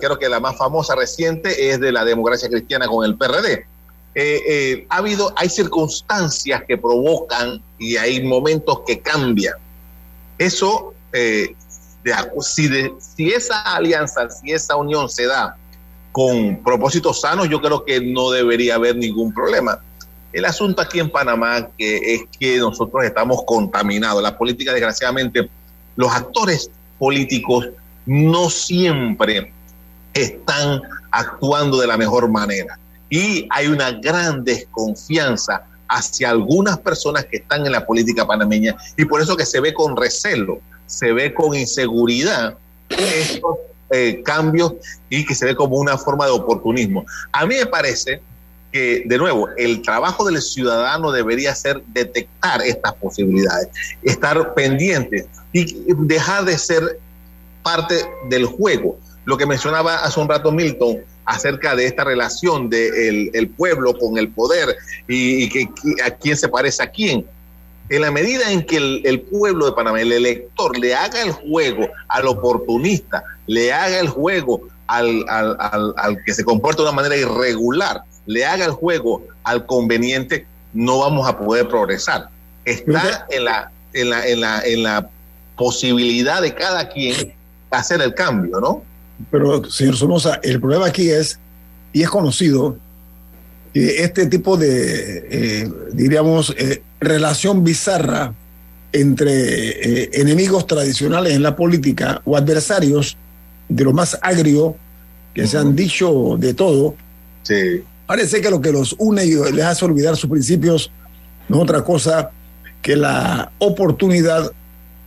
[0.00, 3.66] creo que la más famosa reciente es de la democracia cristiana con el PRD.
[4.16, 9.54] Eh, eh, ha habido, hay circunstancias que provocan y hay momentos que cambian.
[10.38, 11.54] Eso, eh,
[12.40, 12.68] si,
[12.98, 15.56] si esa alianza, si esa unión se da
[16.10, 19.78] con propósitos sanos, yo creo que no debería haber ningún problema.
[20.36, 24.22] El asunto aquí en Panamá que es que nosotros estamos contaminados.
[24.22, 25.48] La política, desgraciadamente,
[25.96, 27.70] los actores políticos
[28.04, 29.50] no siempre
[30.12, 37.38] están actuando de la mejor manera y hay una gran desconfianza hacia algunas personas que
[37.38, 41.32] están en la política panameña y por eso que se ve con recelo, se ve
[41.32, 42.58] con inseguridad
[42.90, 43.56] estos
[43.88, 44.74] eh, cambios
[45.08, 47.06] y que se ve como una forma de oportunismo.
[47.32, 48.20] A mí me parece
[49.04, 53.68] de nuevo, el trabajo del ciudadano debería ser detectar estas posibilidades,
[54.02, 55.66] estar pendientes y
[56.06, 56.98] dejar de ser
[57.62, 57.96] parte
[58.28, 58.98] del juego.
[59.24, 63.98] Lo que mencionaba hace un rato Milton, acerca de esta relación del de el pueblo
[63.98, 64.76] con el poder
[65.08, 65.68] y, que,
[66.04, 67.26] a quién se parece a quién.
[67.88, 71.88] En la medida en que el, pueblo de Panamá, el elector, le haga el juego
[72.08, 78.02] al oportunista, le haga el juego al, al, que se comporta de una manera irregular,
[78.26, 82.28] le haga el juego al conveniente, no vamos a poder progresar.
[82.64, 85.08] Está en la, en la, en la, en la
[85.56, 87.32] posibilidad de cada quien
[87.70, 88.82] hacer el cambio, ¿no?
[89.30, 91.38] Pero, señor Somoza, el problema aquí es,
[91.92, 92.76] y es conocido,
[93.72, 98.34] que este tipo de, eh, diríamos, eh, relación bizarra
[98.92, 99.32] entre
[100.02, 103.16] eh, enemigos tradicionales en la política o adversarios
[103.68, 104.76] de lo más agrio
[105.34, 106.94] que se han dicho de todo,
[107.42, 107.82] sí.
[108.06, 110.90] Parece que lo que los une y les hace olvidar sus principios
[111.48, 112.30] no es otra cosa
[112.82, 114.52] que la oportunidad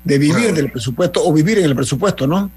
[0.04, 2.52] de vivir del presupuesto o vivir en el presupuesto, ¿no?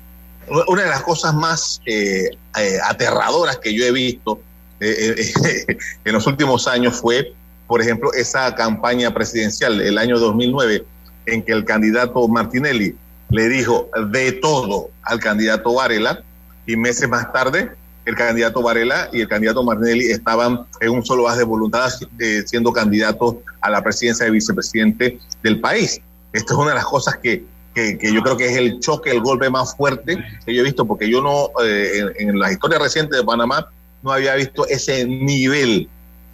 [0.66, 2.28] una de las cosas más eh,
[2.58, 4.40] eh, aterradoras que yo he visto
[4.80, 5.32] eh,
[6.04, 7.32] en los últimos años fue,
[7.66, 10.84] por ejemplo, esa campaña presidencial del año 2009
[11.26, 12.96] en que el candidato Martinelli
[13.30, 16.22] le dijo de todo al candidato Varela
[16.66, 17.70] y meses más tarde
[18.04, 21.88] el candidato Varela y el candidato Martinelli estaban en un solo base de voluntad
[22.46, 26.00] siendo candidatos a la presidencia de vicepresidente del país.
[26.32, 29.20] Esto es una de las cosas que que, yo creo que es el choque, el
[29.20, 32.78] golpe más fuerte que yo he visto, porque yo no, eh, en, en, la historia
[32.78, 33.68] reciente de Panamá,
[34.02, 35.88] no había visto ese nivel,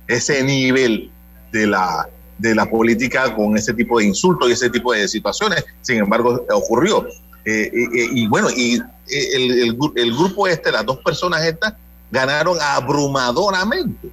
[0.06, 1.10] ese nivel
[1.52, 5.64] de la, de la política con ese tipo de insultos y ese tipo de situaciones.
[5.82, 7.06] Sin embargo, ocurrió.
[7.50, 7.70] Eh,
[8.12, 11.74] y bueno, y el, el, el, grupo este, las dos personas estas,
[12.10, 14.10] ganaron abrumadoramente.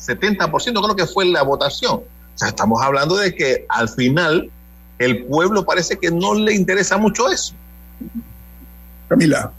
[0.00, 0.50] 70%
[0.82, 1.94] creo que fue la votación.
[1.94, 4.50] O sea, estamos hablando de que al final
[4.98, 7.54] el pueblo parece que no le interesa mucho eso.
[9.08, 9.52] Camila.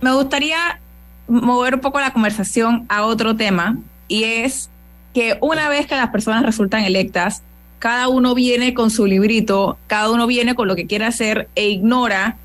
[0.00, 0.80] Me gustaría
[1.28, 3.76] mover un poco la conversación a otro tema
[4.08, 4.70] y es
[5.12, 7.42] que una vez que las personas resultan electas,
[7.82, 11.68] cada uno viene con su librito, cada uno viene con lo que quiere hacer e
[11.70, 12.36] ignora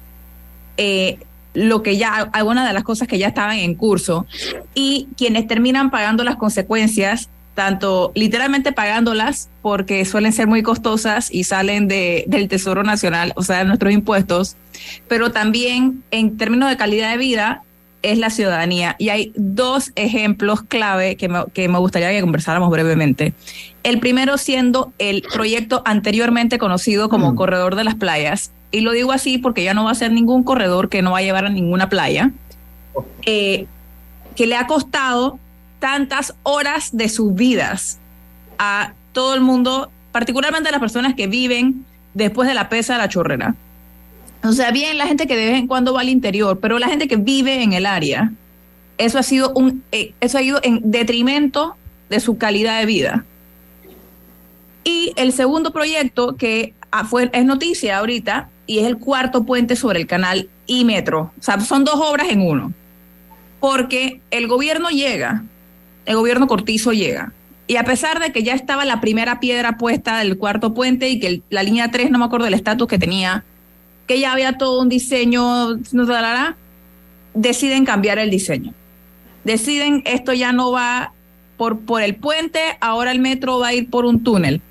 [0.78, 1.20] eh,
[1.54, 4.26] lo que ya, algunas de las cosas que ya estaban en curso.
[4.74, 11.44] Y quienes terminan pagando las consecuencias tanto literalmente pagándolas porque suelen ser muy costosas y
[11.44, 14.56] salen de, del Tesoro Nacional, o sea, de nuestros impuestos,
[15.08, 17.64] pero también en términos de calidad de vida
[18.12, 18.96] es la ciudadanía.
[18.98, 23.34] Y hay dos ejemplos clave que me, que me gustaría que conversáramos brevemente.
[23.84, 27.36] El primero siendo el proyecto anteriormente conocido como mm.
[27.36, 28.52] Corredor de las Playas.
[28.72, 31.20] Y lo digo así porque ya no va a ser ningún corredor que no va
[31.20, 32.32] a llevar a ninguna playa,
[33.26, 33.66] eh,
[34.36, 35.40] que le ha costado
[35.80, 38.00] tantas horas de sus vidas
[38.60, 43.00] a todo el mundo, particularmente a las personas que viven después de la pesa de
[43.00, 43.56] la chorrera.
[44.44, 46.88] O sea, bien la gente que de vez en cuando va al interior, pero la
[46.88, 48.32] gente que vive en el área,
[48.98, 51.76] eso ha sido un, eh, eso ha ido en detrimento
[52.10, 53.26] de su calidad de vida.
[54.84, 59.76] Y el segundo proyecto que ah, fue, es noticia ahorita y es el cuarto puente
[59.76, 61.32] sobre el canal y metro.
[61.40, 62.72] O sea, son dos obras en uno.
[63.60, 65.44] Porque el gobierno llega,
[66.06, 67.34] el gobierno Cortizo llega.
[67.68, 71.20] Y a pesar de que ya estaba la primera piedra puesta del cuarto puente y
[71.20, 73.44] que la línea 3, no me acuerdo del estatus que tenía,
[74.08, 75.78] que ya había todo un diseño,
[77.34, 78.74] deciden cambiar el diseño.
[79.44, 81.14] Deciden esto ya no va
[81.58, 84.62] por, por el puente, ahora el metro va a ir por un túnel.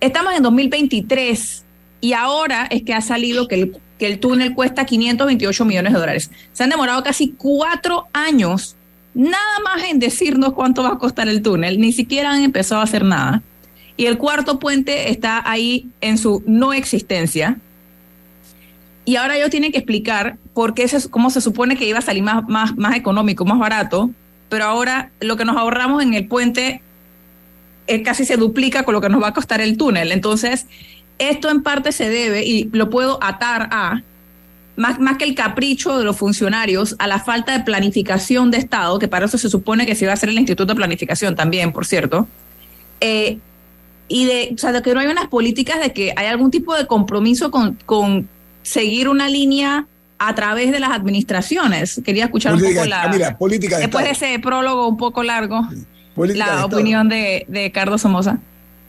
[0.00, 1.64] Estamos en 2023
[2.00, 5.98] y ahora es que ha salido que el, que el túnel cuesta 528 millones de
[5.98, 6.30] dólares.
[6.52, 8.76] Se han demorado casi cuatro años
[9.14, 12.84] nada más en decirnos cuánto va a costar el túnel, ni siquiera han empezado a
[12.84, 13.42] hacer nada.
[13.96, 17.58] Y el cuarto puente está ahí en su no existencia.
[19.08, 22.02] Y ahora ellos tienen que explicar por qué se, cómo se supone que iba a
[22.02, 24.10] salir más, más, más económico, más barato,
[24.50, 26.82] pero ahora lo que nos ahorramos en el puente
[27.86, 30.12] es, casi se duplica con lo que nos va a costar el túnel.
[30.12, 30.66] Entonces,
[31.18, 34.02] esto en parte se debe, y lo puedo atar a,
[34.76, 38.98] más, más que el capricho de los funcionarios, a la falta de planificación de Estado,
[38.98, 41.72] que para eso se supone que se iba a hacer el Instituto de Planificación también,
[41.72, 42.28] por cierto,
[43.00, 43.38] eh,
[44.06, 46.74] y de, o sea, de que no hay unas políticas de que hay algún tipo
[46.74, 48.28] de compromiso con
[48.68, 49.86] seguir una línea
[50.18, 52.00] a través de las administraciones.
[52.04, 53.36] Quería escuchar un poco la...
[53.38, 55.66] política después de ese prólogo un poco largo,
[56.16, 58.38] la opinión de, de Carlos Somoza.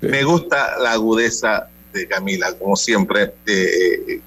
[0.02, 3.34] Me gusta la agudeza de Camila, como siempre.
[3.46, 4.22] Eh,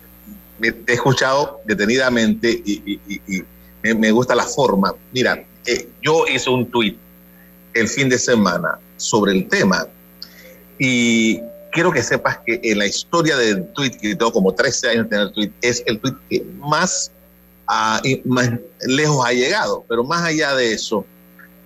[0.60, 3.00] he escuchado detenidamente y,
[3.82, 4.94] me gusta la forma.
[5.12, 6.96] Mira, eh, yo hice un tuit
[7.74, 9.86] el fin de semana sobre el tema
[10.78, 11.40] y
[11.72, 15.08] quiero que sepas que en la historia del tweet, que tengo como 13 años en
[15.08, 17.10] tener tweet, es el tweet que más,
[18.24, 18.50] más
[18.86, 21.04] lejos ha llegado, pero más allá de eso,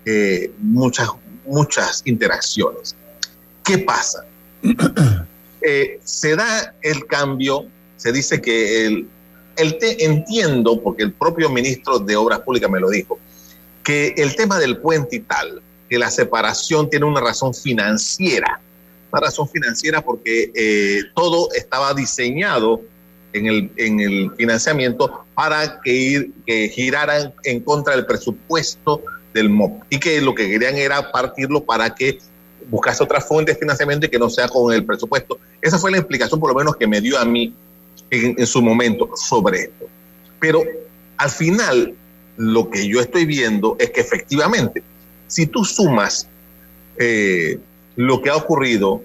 [0.07, 1.11] eh, muchas,
[1.45, 2.95] muchas interacciones.
[3.63, 4.25] ¿Qué pasa?
[5.69, 9.09] Eh, se da el cambio, se dice que el,
[9.57, 13.19] el te, entiendo, porque el propio ministro de Obras Públicas me lo dijo,
[13.83, 18.61] que el tema del puente y tal, que la separación tiene una razón financiera,
[19.21, 22.81] razón financiera porque eh, todo estaba diseñado
[23.33, 26.33] en el, en el financiamiento para que, ir,
[26.73, 29.03] giraran en contra del presupuesto
[29.35, 32.19] del MOP y que lo que querían era partirlo para que
[32.69, 35.39] buscase otra fuente de financiamiento y que no sea con el presupuesto.
[35.61, 37.55] Esa fue la explicación, por lo menos, que me dio a mí
[38.11, 39.87] en, su momento sobre esto.
[40.41, 40.63] Pero
[41.17, 41.95] al final,
[42.37, 44.83] lo que yo estoy viendo es que efectivamente,
[45.27, 46.27] si tú sumas
[46.99, 47.59] eh,
[47.97, 49.03] lo que ha ocurrido,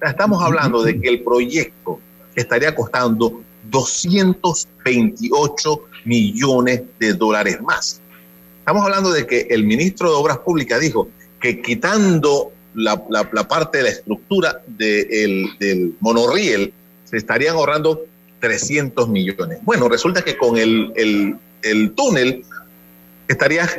[0.00, 1.98] estamos hablando de que el proyecto
[2.34, 8.00] estaría costando 228 millones de dólares más.
[8.58, 11.08] Estamos hablando de que el ministro de Obras Públicas dijo
[11.40, 12.96] que quitando la,
[13.48, 16.72] parte de la estructura del monorriel,
[17.04, 18.04] se estarían ahorrando
[18.40, 19.58] 300 millones.
[19.62, 22.44] Bueno, resulta que con el, el, el túnel
[23.28, 23.78] estarías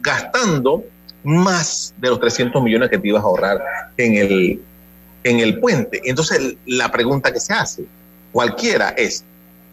[0.00, 0.84] gastando
[1.24, 3.62] más de los 300 millones que te ibas a ahorrar
[3.96, 4.62] en el,
[5.24, 6.00] en el puente.
[6.04, 7.84] Entonces, la pregunta que se hace,
[8.32, 9.24] cualquiera es,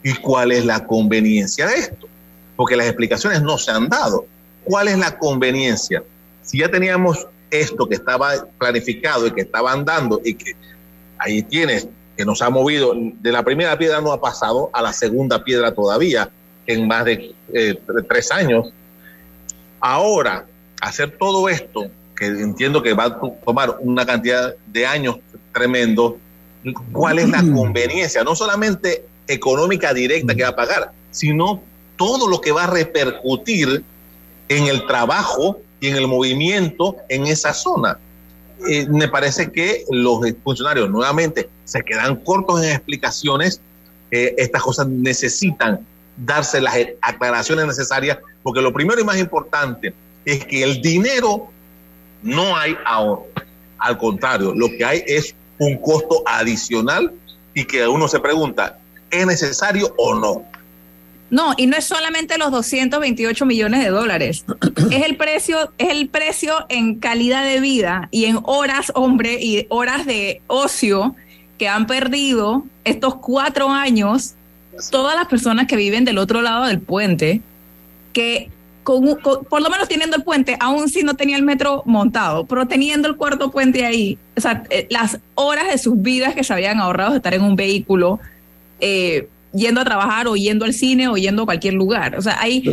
[0.03, 2.07] ¿y cuál es la conveniencia de esto?
[2.55, 4.25] Porque las explicaciones no se han dado.
[4.63, 6.03] ¿Cuál es la conveniencia?
[6.43, 10.53] Si ya teníamos esto que estaba planificado y que estaba andando y que
[11.17, 14.91] ahí tienes que nos ha movido, de la primera piedra no ha pasado a la
[14.91, 16.29] segunda piedra todavía
[16.67, 17.79] en más de eh,
[18.09, 18.73] tres años.
[19.79, 20.45] Ahora,
[20.81, 25.17] hacer todo esto, que entiendo que va a tomar una cantidad de años
[25.53, 26.17] tremendo,
[26.91, 28.23] ¿cuál es la conveniencia?
[28.23, 31.61] No solamente económica directa que va a pagar, sino
[31.97, 33.83] todo lo que va a repercutir
[34.47, 37.99] en el trabajo y en el movimiento en esa zona.
[38.67, 43.61] Eh, me parece que los funcionarios nuevamente se quedan cortos en explicaciones.
[44.11, 45.85] Eh, estas cosas necesitan
[46.17, 49.93] darse las aclaraciones necesarias, porque lo primero y más importante
[50.31, 51.49] es que el dinero
[52.21, 53.25] no hay ahorro.
[53.77, 57.13] Al contrario, lo que hay es un costo adicional
[57.53, 60.45] y que uno se pregunta, ¿es necesario o no?
[61.29, 64.45] No, y no es solamente los 228 millones de dólares.
[64.91, 69.65] es el precio, es el precio en calidad de vida y en horas, hombre, y
[69.69, 71.15] horas de ocio
[71.57, 74.33] que han perdido estos cuatro años
[74.91, 77.41] todas las personas que viven del otro lado del puente,
[78.13, 78.49] que
[78.95, 82.67] con, por lo menos teniendo el puente, aún si no tenía el metro montado, pero
[82.67, 86.53] teniendo el cuarto puente ahí, o sea, eh, las horas de sus vidas que se
[86.53, 88.19] habían ahorrado de estar en un vehículo,
[88.79, 92.15] eh, yendo a trabajar o yendo al cine o yendo a cualquier lugar.
[92.17, 92.63] O sea, ahí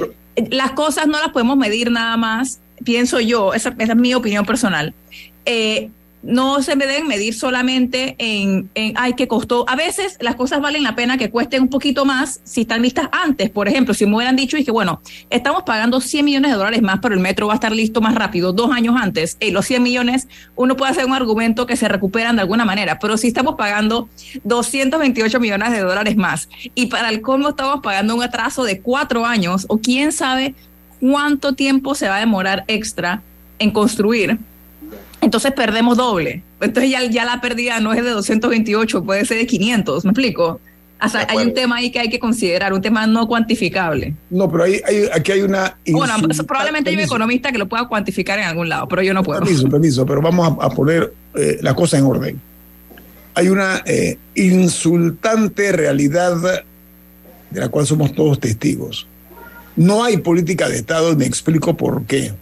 [0.51, 4.45] las cosas no las podemos medir nada más pienso yo, esa, esa es mi opinión
[4.45, 4.95] personal,
[5.45, 5.91] eh,
[6.27, 9.64] no se me deben medir solamente en, en, ay, que costó.
[9.68, 13.09] A veces las cosas valen la pena que cuesten un poquito más si están listas
[13.12, 13.49] antes.
[13.49, 15.01] Por ejemplo, si me hubieran dicho que, bueno,
[15.31, 18.14] estamos pagando 100 millones de dólares más, pero el metro va a estar listo más
[18.14, 21.87] rápido, dos años antes, y los 100 millones, uno puede hacer un argumento que se
[21.87, 22.99] recuperan de alguna manera.
[22.99, 24.09] Pero si estamos pagando
[24.45, 29.24] 228 millones de dólares más y para el colmo estamos pagando un atraso de cuatro
[29.24, 30.55] años, o quién sabe
[31.01, 33.22] cuánto tiempo se va a demorar extra
[33.59, 34.39] en construir
[35.27, 36.43] entonces perdemos doble.
[36.61, 40.61] Entonces ya, ya la pérdida no es de 228, puede ser de 500, ¿me explico?
[41.03, 44.14] O sea, hay un tema ahí que hay que considerar, un tema no cuantificable.
[44.31, 44.81] No, pero hay,
[45.12, 45.77] aquí hay una...
[45.89, 46.14] Bueno,
[46.47, 49.41] probablemente hay un economista que lo pueda cuantificar en algún lado, pero yo no puedo.
[49.41, 52.41] Permiso, permiso, pero vamos a, poner eh, la cosa en orden.
[53.35, 56.37] Hay una eh, insultante realidad
[57.51, 59.09] de la cual somos todos testigos.
[59.74, 62.33] No hay política de Estado y me explico por qué.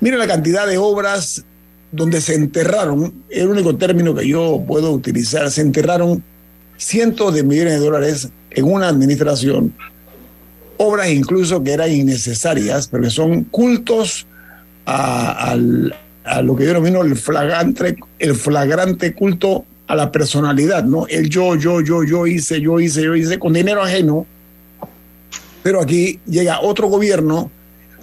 [0.00, 1.44] Mira la cantidad de obras
[1.90, 6.22] donde se enterraron, el único término que yo puedo utilizar, se enterraron
[6.76, 9.72] cientos de millones de dólares en una administración,
[10.76, 14.26] obras incluso que eran innecesarias, pero que son cultos
[14.86, 21.06] a, lo que yo denomino el flagrante, el flagrante culto a la personalidad, ¿no?
[21.08, 24.26] El yo, yo, yo, yo hice, yo hice, yo hice, con dinero ajeno.
[25.62, 27.50] Pero aquí llega otro gobierno,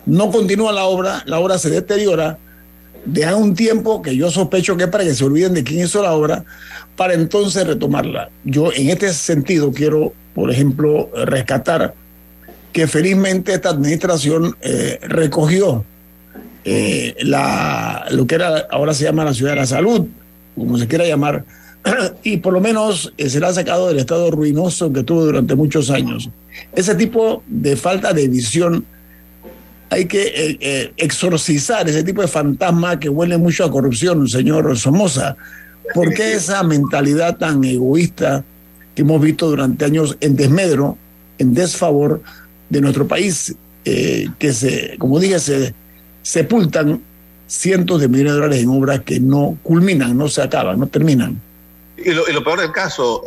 [0.06, 2.38] no continúa la obra, la obra se deteriora,
[3.06, 6.02] dejan un tiempo que yo sospecho que es para que se olviden de quién hizo
[6.02, 6.44] la obra,
[6.96, 8.30] para entonces retomarla.
[8.44, 11.94] Yo en este sentido quiero, por ejemplo, rescatar
[12.74, 15.86] que felizmente esta administración eh, recogió
[16.66, 18.38] eh, la, lo que
[18.72, 20.08] ahora se llama la ciudad de la salud,
[20.56, 21.46] como se quiera llamar,
[22.24, 25.56] y por lo menos eh, se la ha sacado del estado ruinoso que tuvo durante
[25.56, 26.30] muchos años.
[26.74, 28.86] Ese tipo de falta de visión
[29.90, 34.78] hay que eh, eh, exorcizar ese tipo de fantasma que huele mucho a corrupción, señor
[34.78, 35.36] Somoza.
[35.94, 38.44] ¿Por qué esa mentalidad tan egoísta
[38.96, 40.98] que hemos visto durante años en desmedro,
[41.38, 42.22] en desfavor
[42.70, 45.76] de nuestro país, eh, que se, como dije, se
[46.24, 47.02] sepultan
[47.48, 51.40] cientos de millones de dólares en obras que no culminan, no se acaban, no terminan?
[51.98, 53.22] Y lo, y lo peor del caso,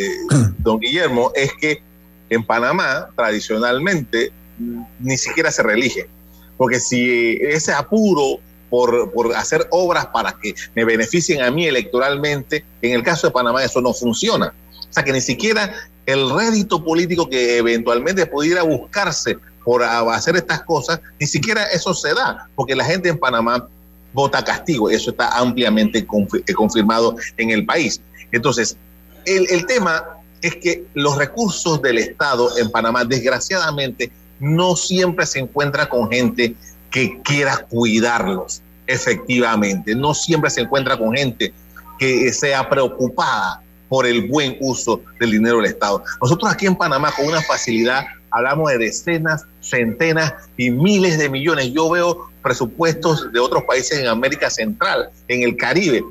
[0.58, 1.82] don Guillermo, es que
[2.30, 6.08] en Panamá, tradicionalmente, ni siquiera se reelige.
[6.56, 8.40] Porque si ese apuro
[8.70, 13.32] por, por, hacer obras para que me beneficien a mí electoralmente, en el caso de
[13.32, 14.52] Panamá eso no funciona.
[14.88, 15.72] O sea que ni siquiera
[16.06, 22.14] el rédito político que eventualmente pudiera buscarse por hacer estas cosas, ni siquiera eso se
[22.14, 23.68] da, porque la gente en Panamá
[24.12, 28.00] vota castigo y eso está ampliamente eh, confirmado en el país.
[28.30, 28.76] Entonces,
[29.24, 30.04] el, el tema
[30.40, 36.54] es que los recursos del Estado en Panamá, desgraciadamente, no siempre se encuentra con gente
[36.90, 41.52] que quiera cuidarlos efectivamente, no siempre se encuentra con gente
[41.98, 46.02] que sea preocupada por el buen uso del dinero del Estado.
[46.20, 51.72] Nosotros aquí en Panamá con una facilidad hablamos de decenas, centenas y miles de millones.
[51.72, 56.04] Yo veo presupuestos de otros países en América Central, en el Caribe,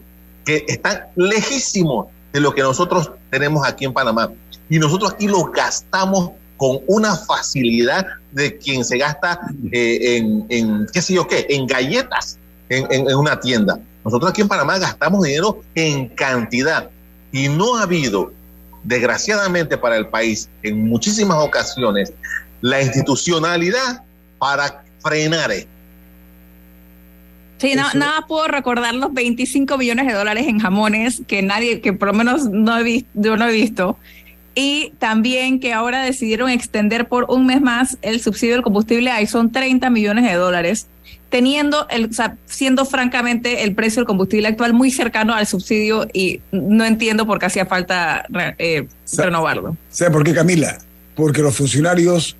[0.43, 4.31] que están lejísimos de lo que nosotros tenemos aquí en Panamá.
[4.69, 9.39] Y nosotros aquí lo gastamos con una facilidad de quien se gasta
[9.71, 10.17] eh,
[10.49, 12.37] en, qué sé yo qué, en galletas
[12.69, 13.79] en, una tienda.
[14.03, 16.89] Nosotros aquí en Panamá gastamos dinero en cantidad
[17.31, 18.31] y no ha habido,
[18.83, 22.13] desgraciadamente para el país, en muchísimas ocasiones,
[22.61, 24.03] la institucionalidad
[24.37, 25.75] para frenar esto.
[27.57, 32.09] Sí, nada puedo recordar los 25 millones de dólares en jamones que nadie, que por
[32.09, 33.97] lo menos no he visto, yo no he visto,
[34.55, 39.27] y también que ahora decidieron extender por un mes más el subsidio del combustible, ahí
[39.27, 40.87] son 30 millones de dólares,
[41.29, 46.07] teniendo, el, o sea, siendo francamente el precio del combustible actual muy cercano al subsidio
[46.13, 48.25] y no entiendo por qué hacía falta
[48.57, 48.87] eh,
[49.17, 49.75] renovarlo.
[49.89, 50.77] ¿Sabe por qué, Camila?
[51.15, 52.37] Porque los funcionarios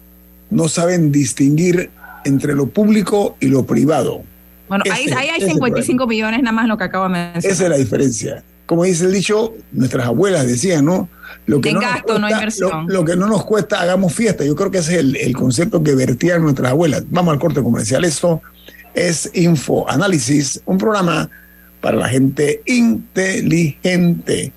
[0.49, 1.89] no saben distinguir
[2.23, 4.23] entre lo público y lo privado.
[4.69, 7.51] Bueno, ahí, hay 55 millones nada más lo que acabo de mencionar.
[7.51, 8.43] Esa es la diferencia.
[8.65, 11.09] Como dice el dicho, nuestras abuelas decían, ¿no?
[11.45, 12.85] Lo que no gasto, no inversión.
[12.87, 14.43] Lo, que no nos cuesta, hagamos fiesta.
[14.43, 17.03] Yo creo que ese es el, concepto que vertían nuestras abuelas.
[17.09, 18.03] Vamos al corte comercial.
[18.03, 18.41] Esto
[18.93, 21.29] es Info Análisis, un programa
[21.81, 24.51] para la gente inteligente.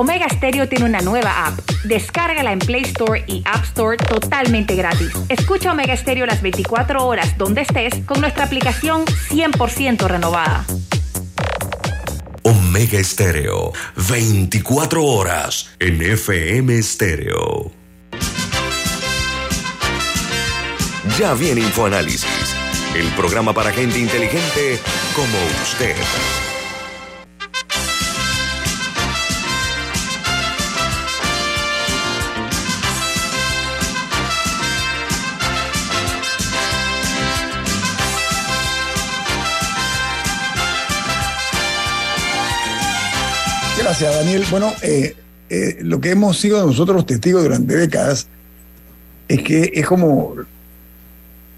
[0.00, 1.60] Omega Stereo tiene una nueva app.
[1.84, 5.12] Descárgala en Play Store y App Store totalmente gratis.
[5.28, 10.64] Escucha Omega Stereo las 24 horas donde estés con nuestra aplicación 100% renovada.
[12.44, 13.74] Omega Stereo,
[14.08, 17.70] 24 horas en FM Stereo.
[21.18, 22.56] Ya viene InfoAnálisis,
[22.96, 24.80] el programa para gente inteligente
[25.14, 25.94] como usted.
[43.90, 44.44] Gracias, Daniel.
[44.52, 45.16] Bueno, eh,
[45.48, 48.28] eh, lo que hemos sido nosotros testigos durante décadas
[49.26, 50.36] es que es como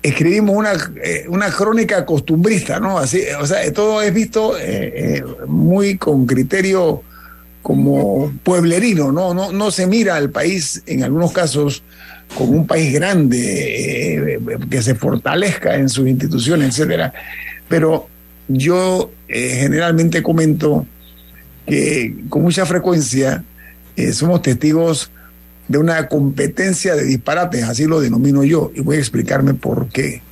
[0.02, 0.72] escribimos una,
[1.04, 2.98] eh, una crónica costumbrista, ¿no?
[2.98, 4.54] Así, o sea, todo es visto
[5.46, 7.02] muy con criterio
[7.60, 9.34] como pueblerino, ¿no?
[9.34, 9.52] ¿no?
[9.52, 11.82] No se mira al país en algunos casos
[12.34, 17.12] como un país grande, que se fortalezca en sus instituciones, etcétera.
[17.68, 18.08] Pero
[18.48, 20.86] yo generalmente comento
[21.66, 23.44] que con mucha frecuencia
[23.96, 25.10] eh, somos testigos
[25.68, 30.22] de una competencia de disparates, así lo denomino yo, y voy a explicarme por qué.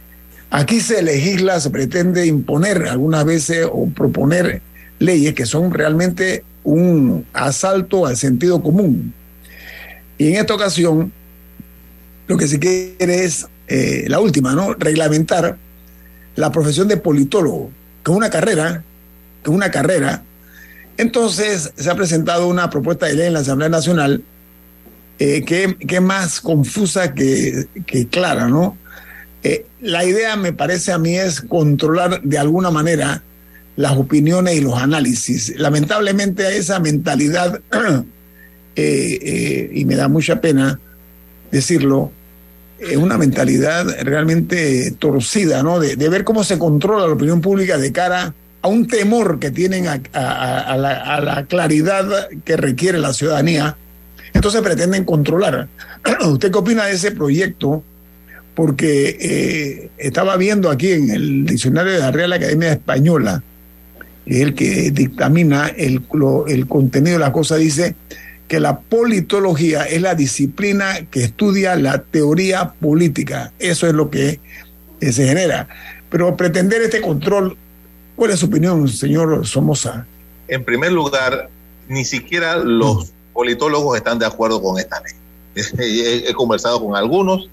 [0.51, 4.61] Aquí se legisla, se pretende imponer algunas veces o proponer
[4.99, 9.15] leyes que son realmente un asalto al sentido común.
[10.19, 11.13] Y en esta ocasión,
[12.27, 14.75] lo que se quiere es, eh, la última, ¿no?
[14.75, 15.57] Reglamentar
[16.35, 17.71] la profesión de politólogo,
[18.05, 18.83] que es una carrera,
[19.43, 20.25] que es una carrera
[21.01, 24.23] entonces se ha presentado una propuesta de ley en la Asamblea Nacional
[25.19, 27.67] eh, que, es más confusa que,
[28.11, 28.77] clara, ¿no?
[29.43, 33.23] Eh, la idea, me parece a mí, es controlar de alguna manera
[33.77, 35.55] las opiniones y los análisis.
[35.59, 37.61] Lamentablemente esa mentalidad,
[38.77, 40.79] eh, y me da mucha pena
[41.51, 42.13] decirlo,
[42.79, 45.81] es una mentalidad realmente torcida, ¿no?
[45.81, 49.51] De, de, ver cómo se controla la opinión pública de cara a un temor que
[49.51, 53.77] tienen a, la, claridad que requiere la ciudadanía,
[54.35, 55.69] entonces pretenden controlar.
[56.27, 57.83] ¿Usted qué opina de ese proyecto?
[58.55, 63.43] Porque eh, estaba viendo aquí en el diccionario de la Real Academia Española,
[64.27, 66.03] el que dictamina el,
[66.49, 67.95] el contenido de la cosa, dice
[68.47, 73.53] que la politología es la disciplina que estudia la teoría política.
[73.59, 74.41] Eso es lo que
[75.01, 75.69] se genera.
[76.11, 77.57] Pero pretender este control
[78.21, 80.05] ¿Cuál es su opinión, señor Somoza?
[80.47, 81.49] En primer lugar,
[81.89, 85.15] ni siquiera los politólogos están de acuerdo con esta ley.
[86.29, 87.49] He, conversado con algunos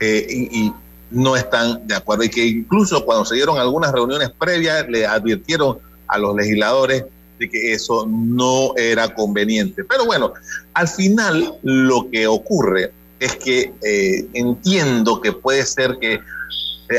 [0.00, 0.72] eh, y,
[1.10, 2.24] no están de acuerdo.
[2.24, 5.76] Y que incluso cuando se dieron algunas reuniones previas, le advirtieron
[6.08, 7.04] a los legisladores
[7.38, 9.84] de que eso no era conveniente.
[9.84, 10.32] Pero bueno,
[10.72, 12.90] al final lo que ocurre
[13.20, 16.20] es que eh, entiendo que puede ser que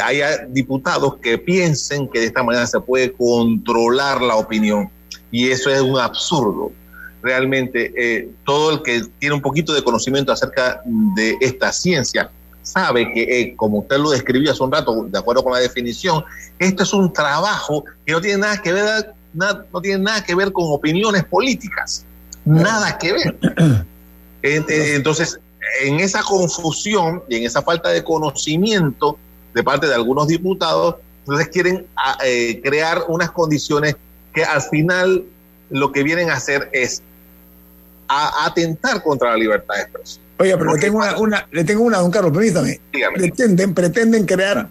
[0.04, 4.90] haya diputados que piensen que de esta manera se puede controlar la opinión.
[5.32, 6.72] Y eso es un absurdo.
[7.22, 12.30] Realmente, eh, todo el que tiene un poquito de conocimiento acerca de esta ciencia
[12.62, 16.24] sabe que, eh, como usted lo describió hace un rato, de acuerdo con la definición,
[16.60, 20.52] esto es un trabajo que no tiene nada que ver, no tiene nada que ver
[20.52, 22.06] con opiniones políticas.
[22.46, 23.38] Nada que ver.
[24.42, 25.40] Entonces,
[25.82, 29.18] en esa confusión y en esa falta de conocimiento,
[29.58, 33.96] de parte de algunos diputados, entonces quieren ah, eh, crear unas condiciones
[34.32, 35.24] que al final
[35.72, 37.02] lo que vienen a hacer es
[38.08, 40.24] atentar contra la libertad de expresión.
[40.38, 42.80] Oye, pero le tengo una, le tengo una, don Carlos, permítame.
[43.16, 44.70] Pretenden, pretenden crear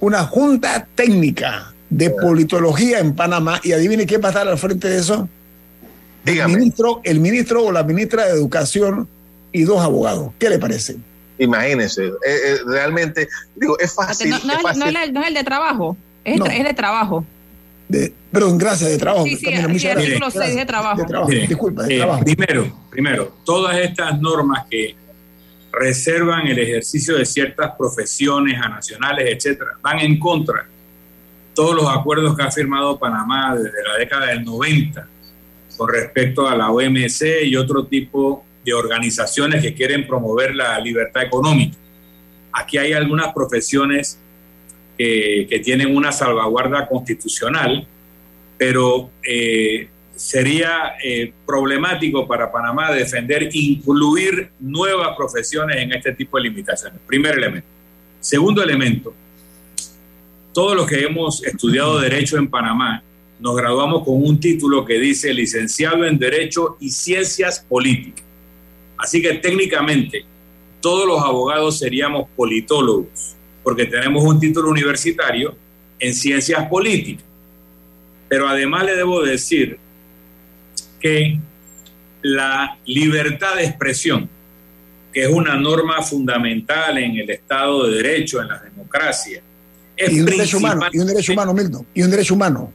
[0.00, 4.90] una junta técnica de politología en Panamá y adivine quién va a estar al frente
[4.90, 5.26] de eso.
[6.26, 9.08] El ministro, el ministro o la ministra de Educación
[9.50, 10.30] y dos abogados.
[10.38, 10.96] ¿Qué le parece?
[11.38, 14.30] Imagínense, eh, eh, realmente, digo, es fácil.
[14.30, 14.76] No, es,
[15.26, 17.26] el, de trabajo, es, de trabajo.
[17.88, 19.24] De, perdón, gracias, de trabajo.
[19.24, 21.26] Sí, sí, artículo 6 de trabajo.
[21.26, 22.24] Disculpa, de eh, trabajo.
[22.24, 24.94] Primero, primero, todas estas normas que
[25.72, 30.66] reservan el ejercicio de ciertas profesiones a nacionales, etcétera, van en contra
[31.52, 35.08] todos los acuerdos que ha firmado Panamá desde la década del 90
[35.76, 41.22] con respecto a la OMC y otro tipo de organizaciones que quieren promover la libertad
[41.22, 41.76] económica.
[42.52, 44.18] Aquí hay algunas profesiones
[44.96, 47.86] que tienen una salvaguarda constitucional,
[48.56, 56.44] pero eh, sería eh, problemático para Panamá defender incluir nuevas profesiones en este tipo de
[56.44, 57.00] limitaciones.
[57.06, 57.68] Primer elemento.
[58.20, 59.14] Segundo elemento,
[60.52, 63.02] todos los que hemos estudiado derecho en Panamá
[63.40, 68.23] nos graduamos con un título que dice licenciado en Derecho y Ciencias Políticas.
[69.04, 70.24] Así que técnicamente
[70.80, 75.54] todos los abogados seríamos politólogos, porque tenemos un título universitario
[75.98, 77.22] en ciencias políticas.
[78.30, 79.78] Pero además le debo decir
[80.98, 81.38] que
[82.22, 84.26] la libertad de expresión
[85.12, 89.42] que es una norma fundamental en el Estado de Derecho, en la democracia.
[89.98, 92.72] y un derecho humano, y un derecho humano, Milton, y un derecho humano.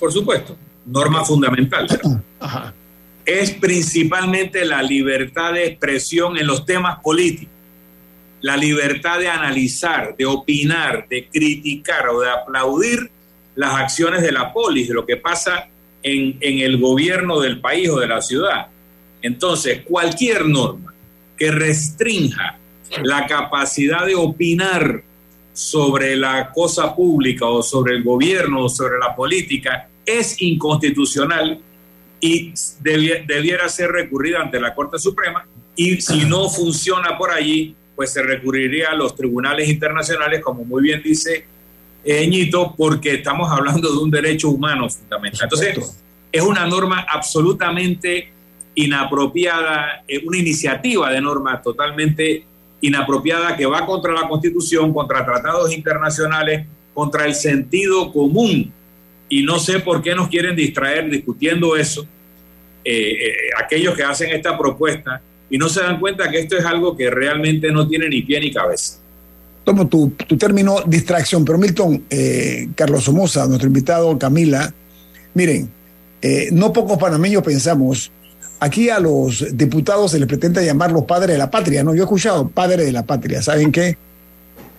[0.00, 1.86] Por supuesto, norma fundamental.
[3.26, 7.52] Es principalmente la libertad de expresión en los temas políticos,
[8.40, 13.10] la libertad de analizar, de opinar, de criticar o de aplaudir
[13.56, 15.68] las acciones de la polis, de lo que pasa
[16.02, 18.68] en, en el gobierno del país o de la ciudad.
[19.22, 20.94] Entonces, cualquier norma
[21.36, 22.58] que restrinja
[23.02, 25.02] la capacidad de opinar
[25.52, 31.60] sobre la cosa pública o sobre el gobierno o sobre la política es inconstitucional
[32.26, 35.46] y debiera ser recurrida ante la Corte Suprema
[35.76, 40.82] y si no funciona por allí, pues se recurriría a los tribunales internacionales, como muy
[40.82, 41.46] bien dice
[42.04, 45.44] Ñito, porque estamos hablando de un derecho humano fundamental.
[45.44, 46.00] Entonces,
[46.30, 48.32] es una norma absolutamente
[48.74, 52.44] inapropiada, eh, una iniciativa de norma totalmente
[52.80, 58.72] inapropiada que va contra la Constitución, contra tratados internacionales, contra el sentido común.
[59.28, 62.06] Y no sé por qué nos quieren distraer discutiendo eso,
[62.86, 65.20] eh, eh, aquellos que hacen esta propuesta,
[65.50, 68.40] y no se dan cuenta que esto es algo que realmente no tiene ni pie
[68.40, 68.98] ni cabeza.
[69.64, 72.04] Tomo tu, tu término distracción, pero Milton,
[72.74, 74.72] Carlos Somoza, nuestro invitado, Camila,
[75.34, 75.68] miren,
[76.52, 78.10] no pocos panameños pensamos
[78.60, 81.94] aquí a los diputados se les pretende llamar los padres de la patria, ¿no?
[81.94, 83.96] Yo he escuchado padres de la patria, ¿saben qué?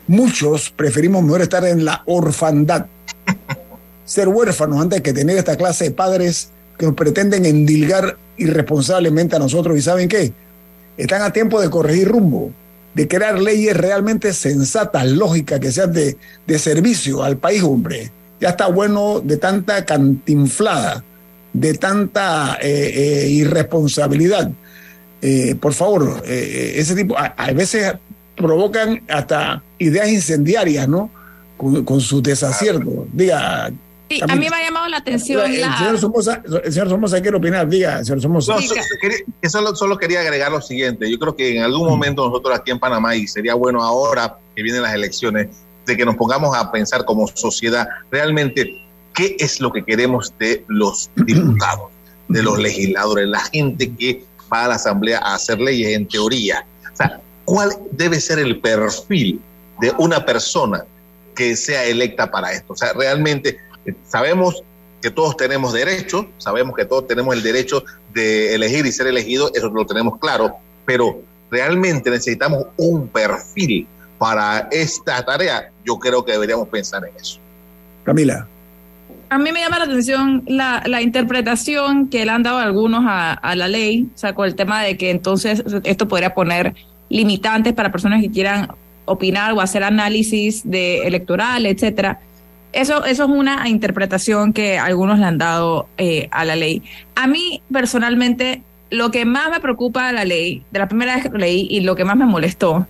[0.07, 2.85] Muchos preferimos mejor estar en la orfandad,
[4.05, 9.39] ser huérfanos antes que tener esta clase de padres que nos pretenden endilgar irresponsablemente a
[9.39, 9.77] nosotros.
[9.77, 10.31] ¿Y saben qué?
[10.97, 12.51] Están a tiempo de corregir rumbo,
[12.93, 18.11] de crear leyes realmente sensatas, lógicas, que sean de, de servicio al país, hombre.
[18.39, 21.03] Ya está bueno de tanta cantinflada
[21.59, 24.51] de tanta eh, eh, irresponsabilidad.
[25.21, 27.93] Eh, por favor, ese tipo, a, veces
[28.35, 31.09] provocan hasta ideas incendiarias, ¿no?
[31.57, 33.07] Con, su desacierto.
[33.11, 33.71] Diga.
[34.09, 35.51] Sí, a mí me ha llamado la atención.
[35.51, 37.67] El, señor Somoza, el señor Somoza quiere opinar.
[37.67, 38.55] Diga, señor Somoza.
[39.49, 41.09] solo, solo, quería agregar lo siguiente.
[41.11, 44.63] Yo creo que en algún momento nosotros aquí en Panamá, y sería bueno ahora que
[44.63, 45.49] vienen las elecciones,
[45.85, 48.69] de que nos pongamos a pensar como sociedad realmente
[49.13, 51.89] qué es lo que queremos de los diputados,
[52.27, 56.65] de los legisladores, la gente que va a la Asamblea a hacer leyes en teoría.
[56.93, 59.41] O sea, ¿cuál debe ser el perfil
[59.79, 60.85] de una persona
[61.35, 62.73] que sea electa para esto?
[62.73, 63.57] O sea, realmente
[64.05, 64.63] sabemos
[65.01, 67.83] que todos tenemos derechos, sabemos que todos tenemos el derecho
[68.13, 71.21] de elegir y ser elegidos, eso lo tenemos claro, pero
[71.51, 75.69] realmente necesitamos un perfil para esta tarea.
[75.85, 77.39] Yo creo que deberíamos pensar en eso.
[78.03, 78.47] Camila
[79.29, 83.33] a mí me llama la atención la, la interpretación que le han dado algunos a,
[83.33, 86.75] a, la ley, o sea, con el tema de que entonces esto podría poner
[87.09, 88.69] limitantes para personas que quieran
[89.05, 92.19] opinar o hacer análisis de electoral, etcétera.
[92.73, 96.83] Eso, eso es una interpretación que algunos le han dado eh, a la ley.
[97.15, 101.23] A mí, personalmente, lo que más me preocupa de la ley, de la primera vez
[101.23, 102.87] que lo leí y lo que más me molestó,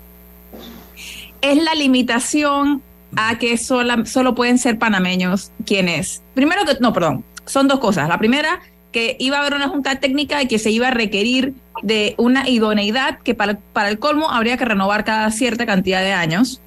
[1.41, 2.81] es la limitación
[3.15, 6.21] a que solo pueden ser panameños quienes.
[6.33, 8.09] Primero que, no, perdón, son dos cosas.
[8.09, 8.59] La primera,
[8.91, 11.53] que iba a haber una junta técnica y que se iba a requerir
[11.83, 16.13] de una idoneidad que para, para el colmo habría que renovar cada cierta cantidad de
[16.13, 16.61] años.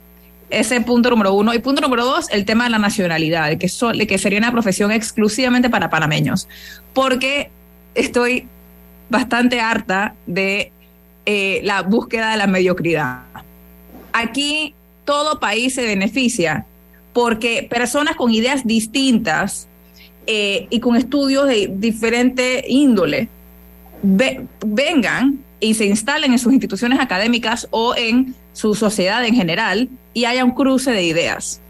[0.51, 1.55] Ese punto número uno.
[1.55, 3.68] Y punto número dos, el tema de la nacionalidad, que,
[4.07, 6.48] que sería una profesión exclusivamente para panameños.
[6.92, 7.51] Porque
[7.94, 8.46] estoy
[9.09, 10.72] bastante harta de
[11.26, 13.22] eh, la búsqueda de la mediocridad.
[14.12, 14.74] Aquí
[15.05, 16.66] todo país se beneficia
[17.12, 19.68] porque personas con ideas distintas
[20.26, 23.28] eh, y con estudios de diferente índole
[24.03, 30.24] vengan y se instalen en sus instituciones académicas o en su sociedad en general y
[30.24, 31.61] haya un cruce de ideas.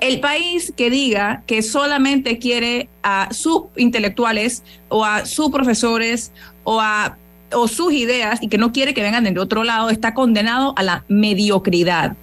[0.00, 6.32] El país que diga que solamente quiere a sus intelectuales o a sus profesores
[6.64, 7.16] o a
[7.52, 10.82] o sus ideas y que no quiere que vengan de otro lado está condenado a
[10.82, 12.16] la mediocridad.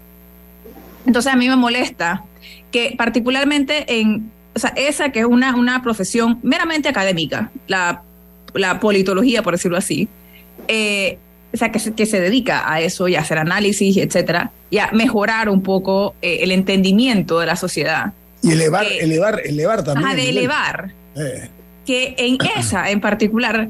[1.06, 2.24] Entonces a mí me molesta
[2.72, 8.04] que particularmente en, o sea, esa que es una, una profesión meramente académica, la,
[8.54, 10.08] la politología, por decirlo así,
[10.68, 11.18] eh,
[11.54, 14.80] o sea, que se, que se dedica a eso y a hacer análisis, etcétera, y
[14.80, 18.14] a mejorar un poco eh, el entendimiento de la sociedad.
[18.44, 20.16] Y elevar, elevar, elevar también.
[20.16, 20.92] De elevar.
[21.16, 21.50] Eh.
[21.86, 23.70] Que en esa en particular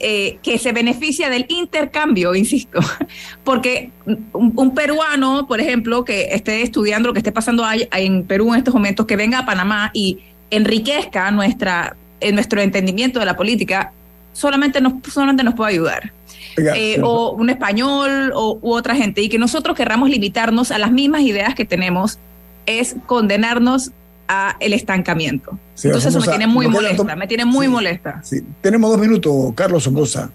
[0.00, 2.78] eh, que se beneficia del intercambio, insisto,
[3.44, 3.90] porque
[4.32, 8.74] un, peruano, por ejemplo, que esté estudiando lo que esté pasando en Perú en estos
[8.74, 13.92] momentos, que venga a Panamá y enriquezca nuestra, en nuestro entendimiento de la política,
[14.38, 16.12] solamente nos, solamente nos puede ayudar.
[16.56, 20.90] eh, o un español o, u otra gente, y que nosotros querramos limitarnos a las
[20.90, 22.18] mismas ideas que tenemos,
[22.66, 23.90] es condenarnos
[24.28, 25.58] a el estancamiento.
[25.82, 28.22] Entonces eso me tiene muy molesta, me tiene muy molesta.
[28.60, 30.30] Tenemos dos minutos, Carlos Somoza.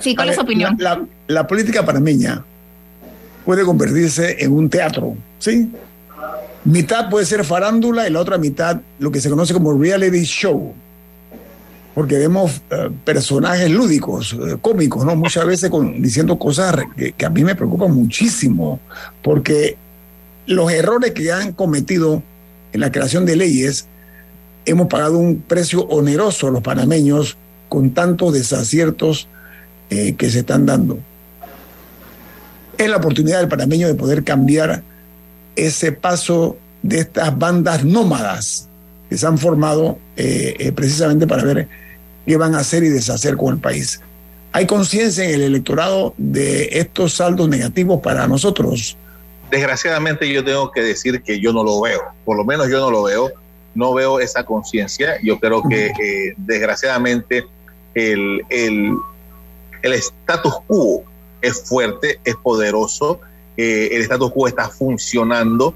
[0.00, 0.76] Sí, ¿cuál es su opinión?
[0.78, 2.44] La, la, política panameña
[3.44, 5.70] puede convertirse en un teatro, ¿sí?
[6.64, 10.74] Mitad puede ser farándula y la otra mitad lo que se conoce como reality show.
[11.98, 15.16] Porque vemos eh, personajes lúdicos, eh, cómicos, ¿no?
[15.16, 18.78] Muchas veces diciendo cosas que, a mí me preocupan muchísimo.
[19.20, 19.76] Porque
[20.46, 22.22] los errores que han cometido
[22.72, 23.88] en la creación de leyes,
[24.64, 27.36] hemos pagado un precio oneroso los panameños
[27.68, 29.26] con tantos desaciertos
[29.90, 31.00] eh, que se están dando.
[32.76, 34.84] Es la oportunidad del panameño de poder cambiar
[35.56, 38.68] ese paso de estas bandas nómadas
[39.10, 39.98] que se han formado
[40.74, 41.68] precisamente para ver
[42.28, 44.02] qué van a hacer y deshacer con el país.
[44.52, 48.98] ¿Hay conciencia en el electorado de estos saldos negativos para nosotros?
[49.50, 52.90] Desgraciadamente yo tengo que decir que yo no lo veo, por lo menos yo no
[52.90, 53.30] lo veo,
[53.74, 55.18] no veo esa conciencia.
[55.22, 57.46] Yo creo que eh, desgraciadamente
[57.94, 58.92] el, el,
[59.80, 61.04] el, status quo
[61.40, 63.20] es fuerte, es poderoso,
[63.56, 65.74] eh, el status quo está funcionando.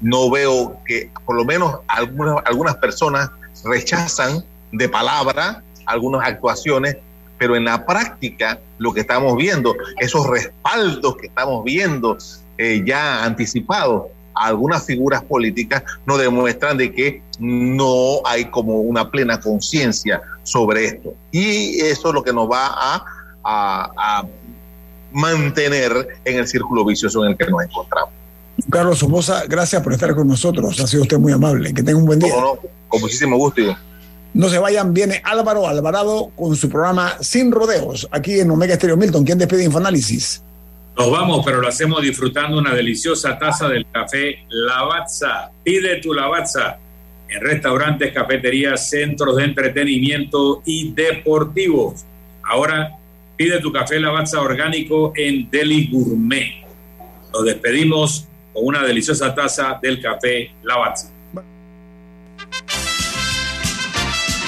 [0.00, 3.30] No veo que por lo menos algunas, algunas personas
[3.64, 6.96] rechazan de palabra algunas actuaciones,
[7.38, 12.16] pero en la práctica lo que estamos viendo, esos respaldos que estamos viendo
[12.56, 19.40] eh, ya anticipado algunas figuras políticas nos demuestran de que no hay como una plena
[19.40, 21.14] conciencia sobre esto.
[21.32, 23.04] Y eso es lo que nos va a,
[23.44, 24.26] a,
[25.10, 28.10] mantener en el círculo vicioso en el que nos encontramos.
[28.70, 30.78] Carlos Somoza, gracias por estar con nosotros.
[30.80, 31.72] Ha sido usted muy amable.
[31.72, 32.32] Que tenga un buen día.
[32.88, 33.62] con muchísimo gusto.
[34.34, 38.96] No se vayan, viene Álvaro Alvarado con su programa Sin Rodeos, aquí en Omega Estéreo
[38.96, 39.24] Milton.
[39.24, 40.42] ¿Quién despide Infoanálisis?
[40.96, 45.50] Nos vamos, pero lo hacemos disfrutando una deliciosa taza del café Lavazza.
[45.62, 46.78] Pide tu Lavazza
[47.28, 52.04] en restaurantes, cafeterías, centros de entretenimiento y deportivos.
[52.42, 52.96] Ahora
[53.36, 56.64] pide tu café Lavazza orgánico en Deli Gourmet.
[57.32, 61.10] Nos despedimos con una deliciosa taza del café Lavazza.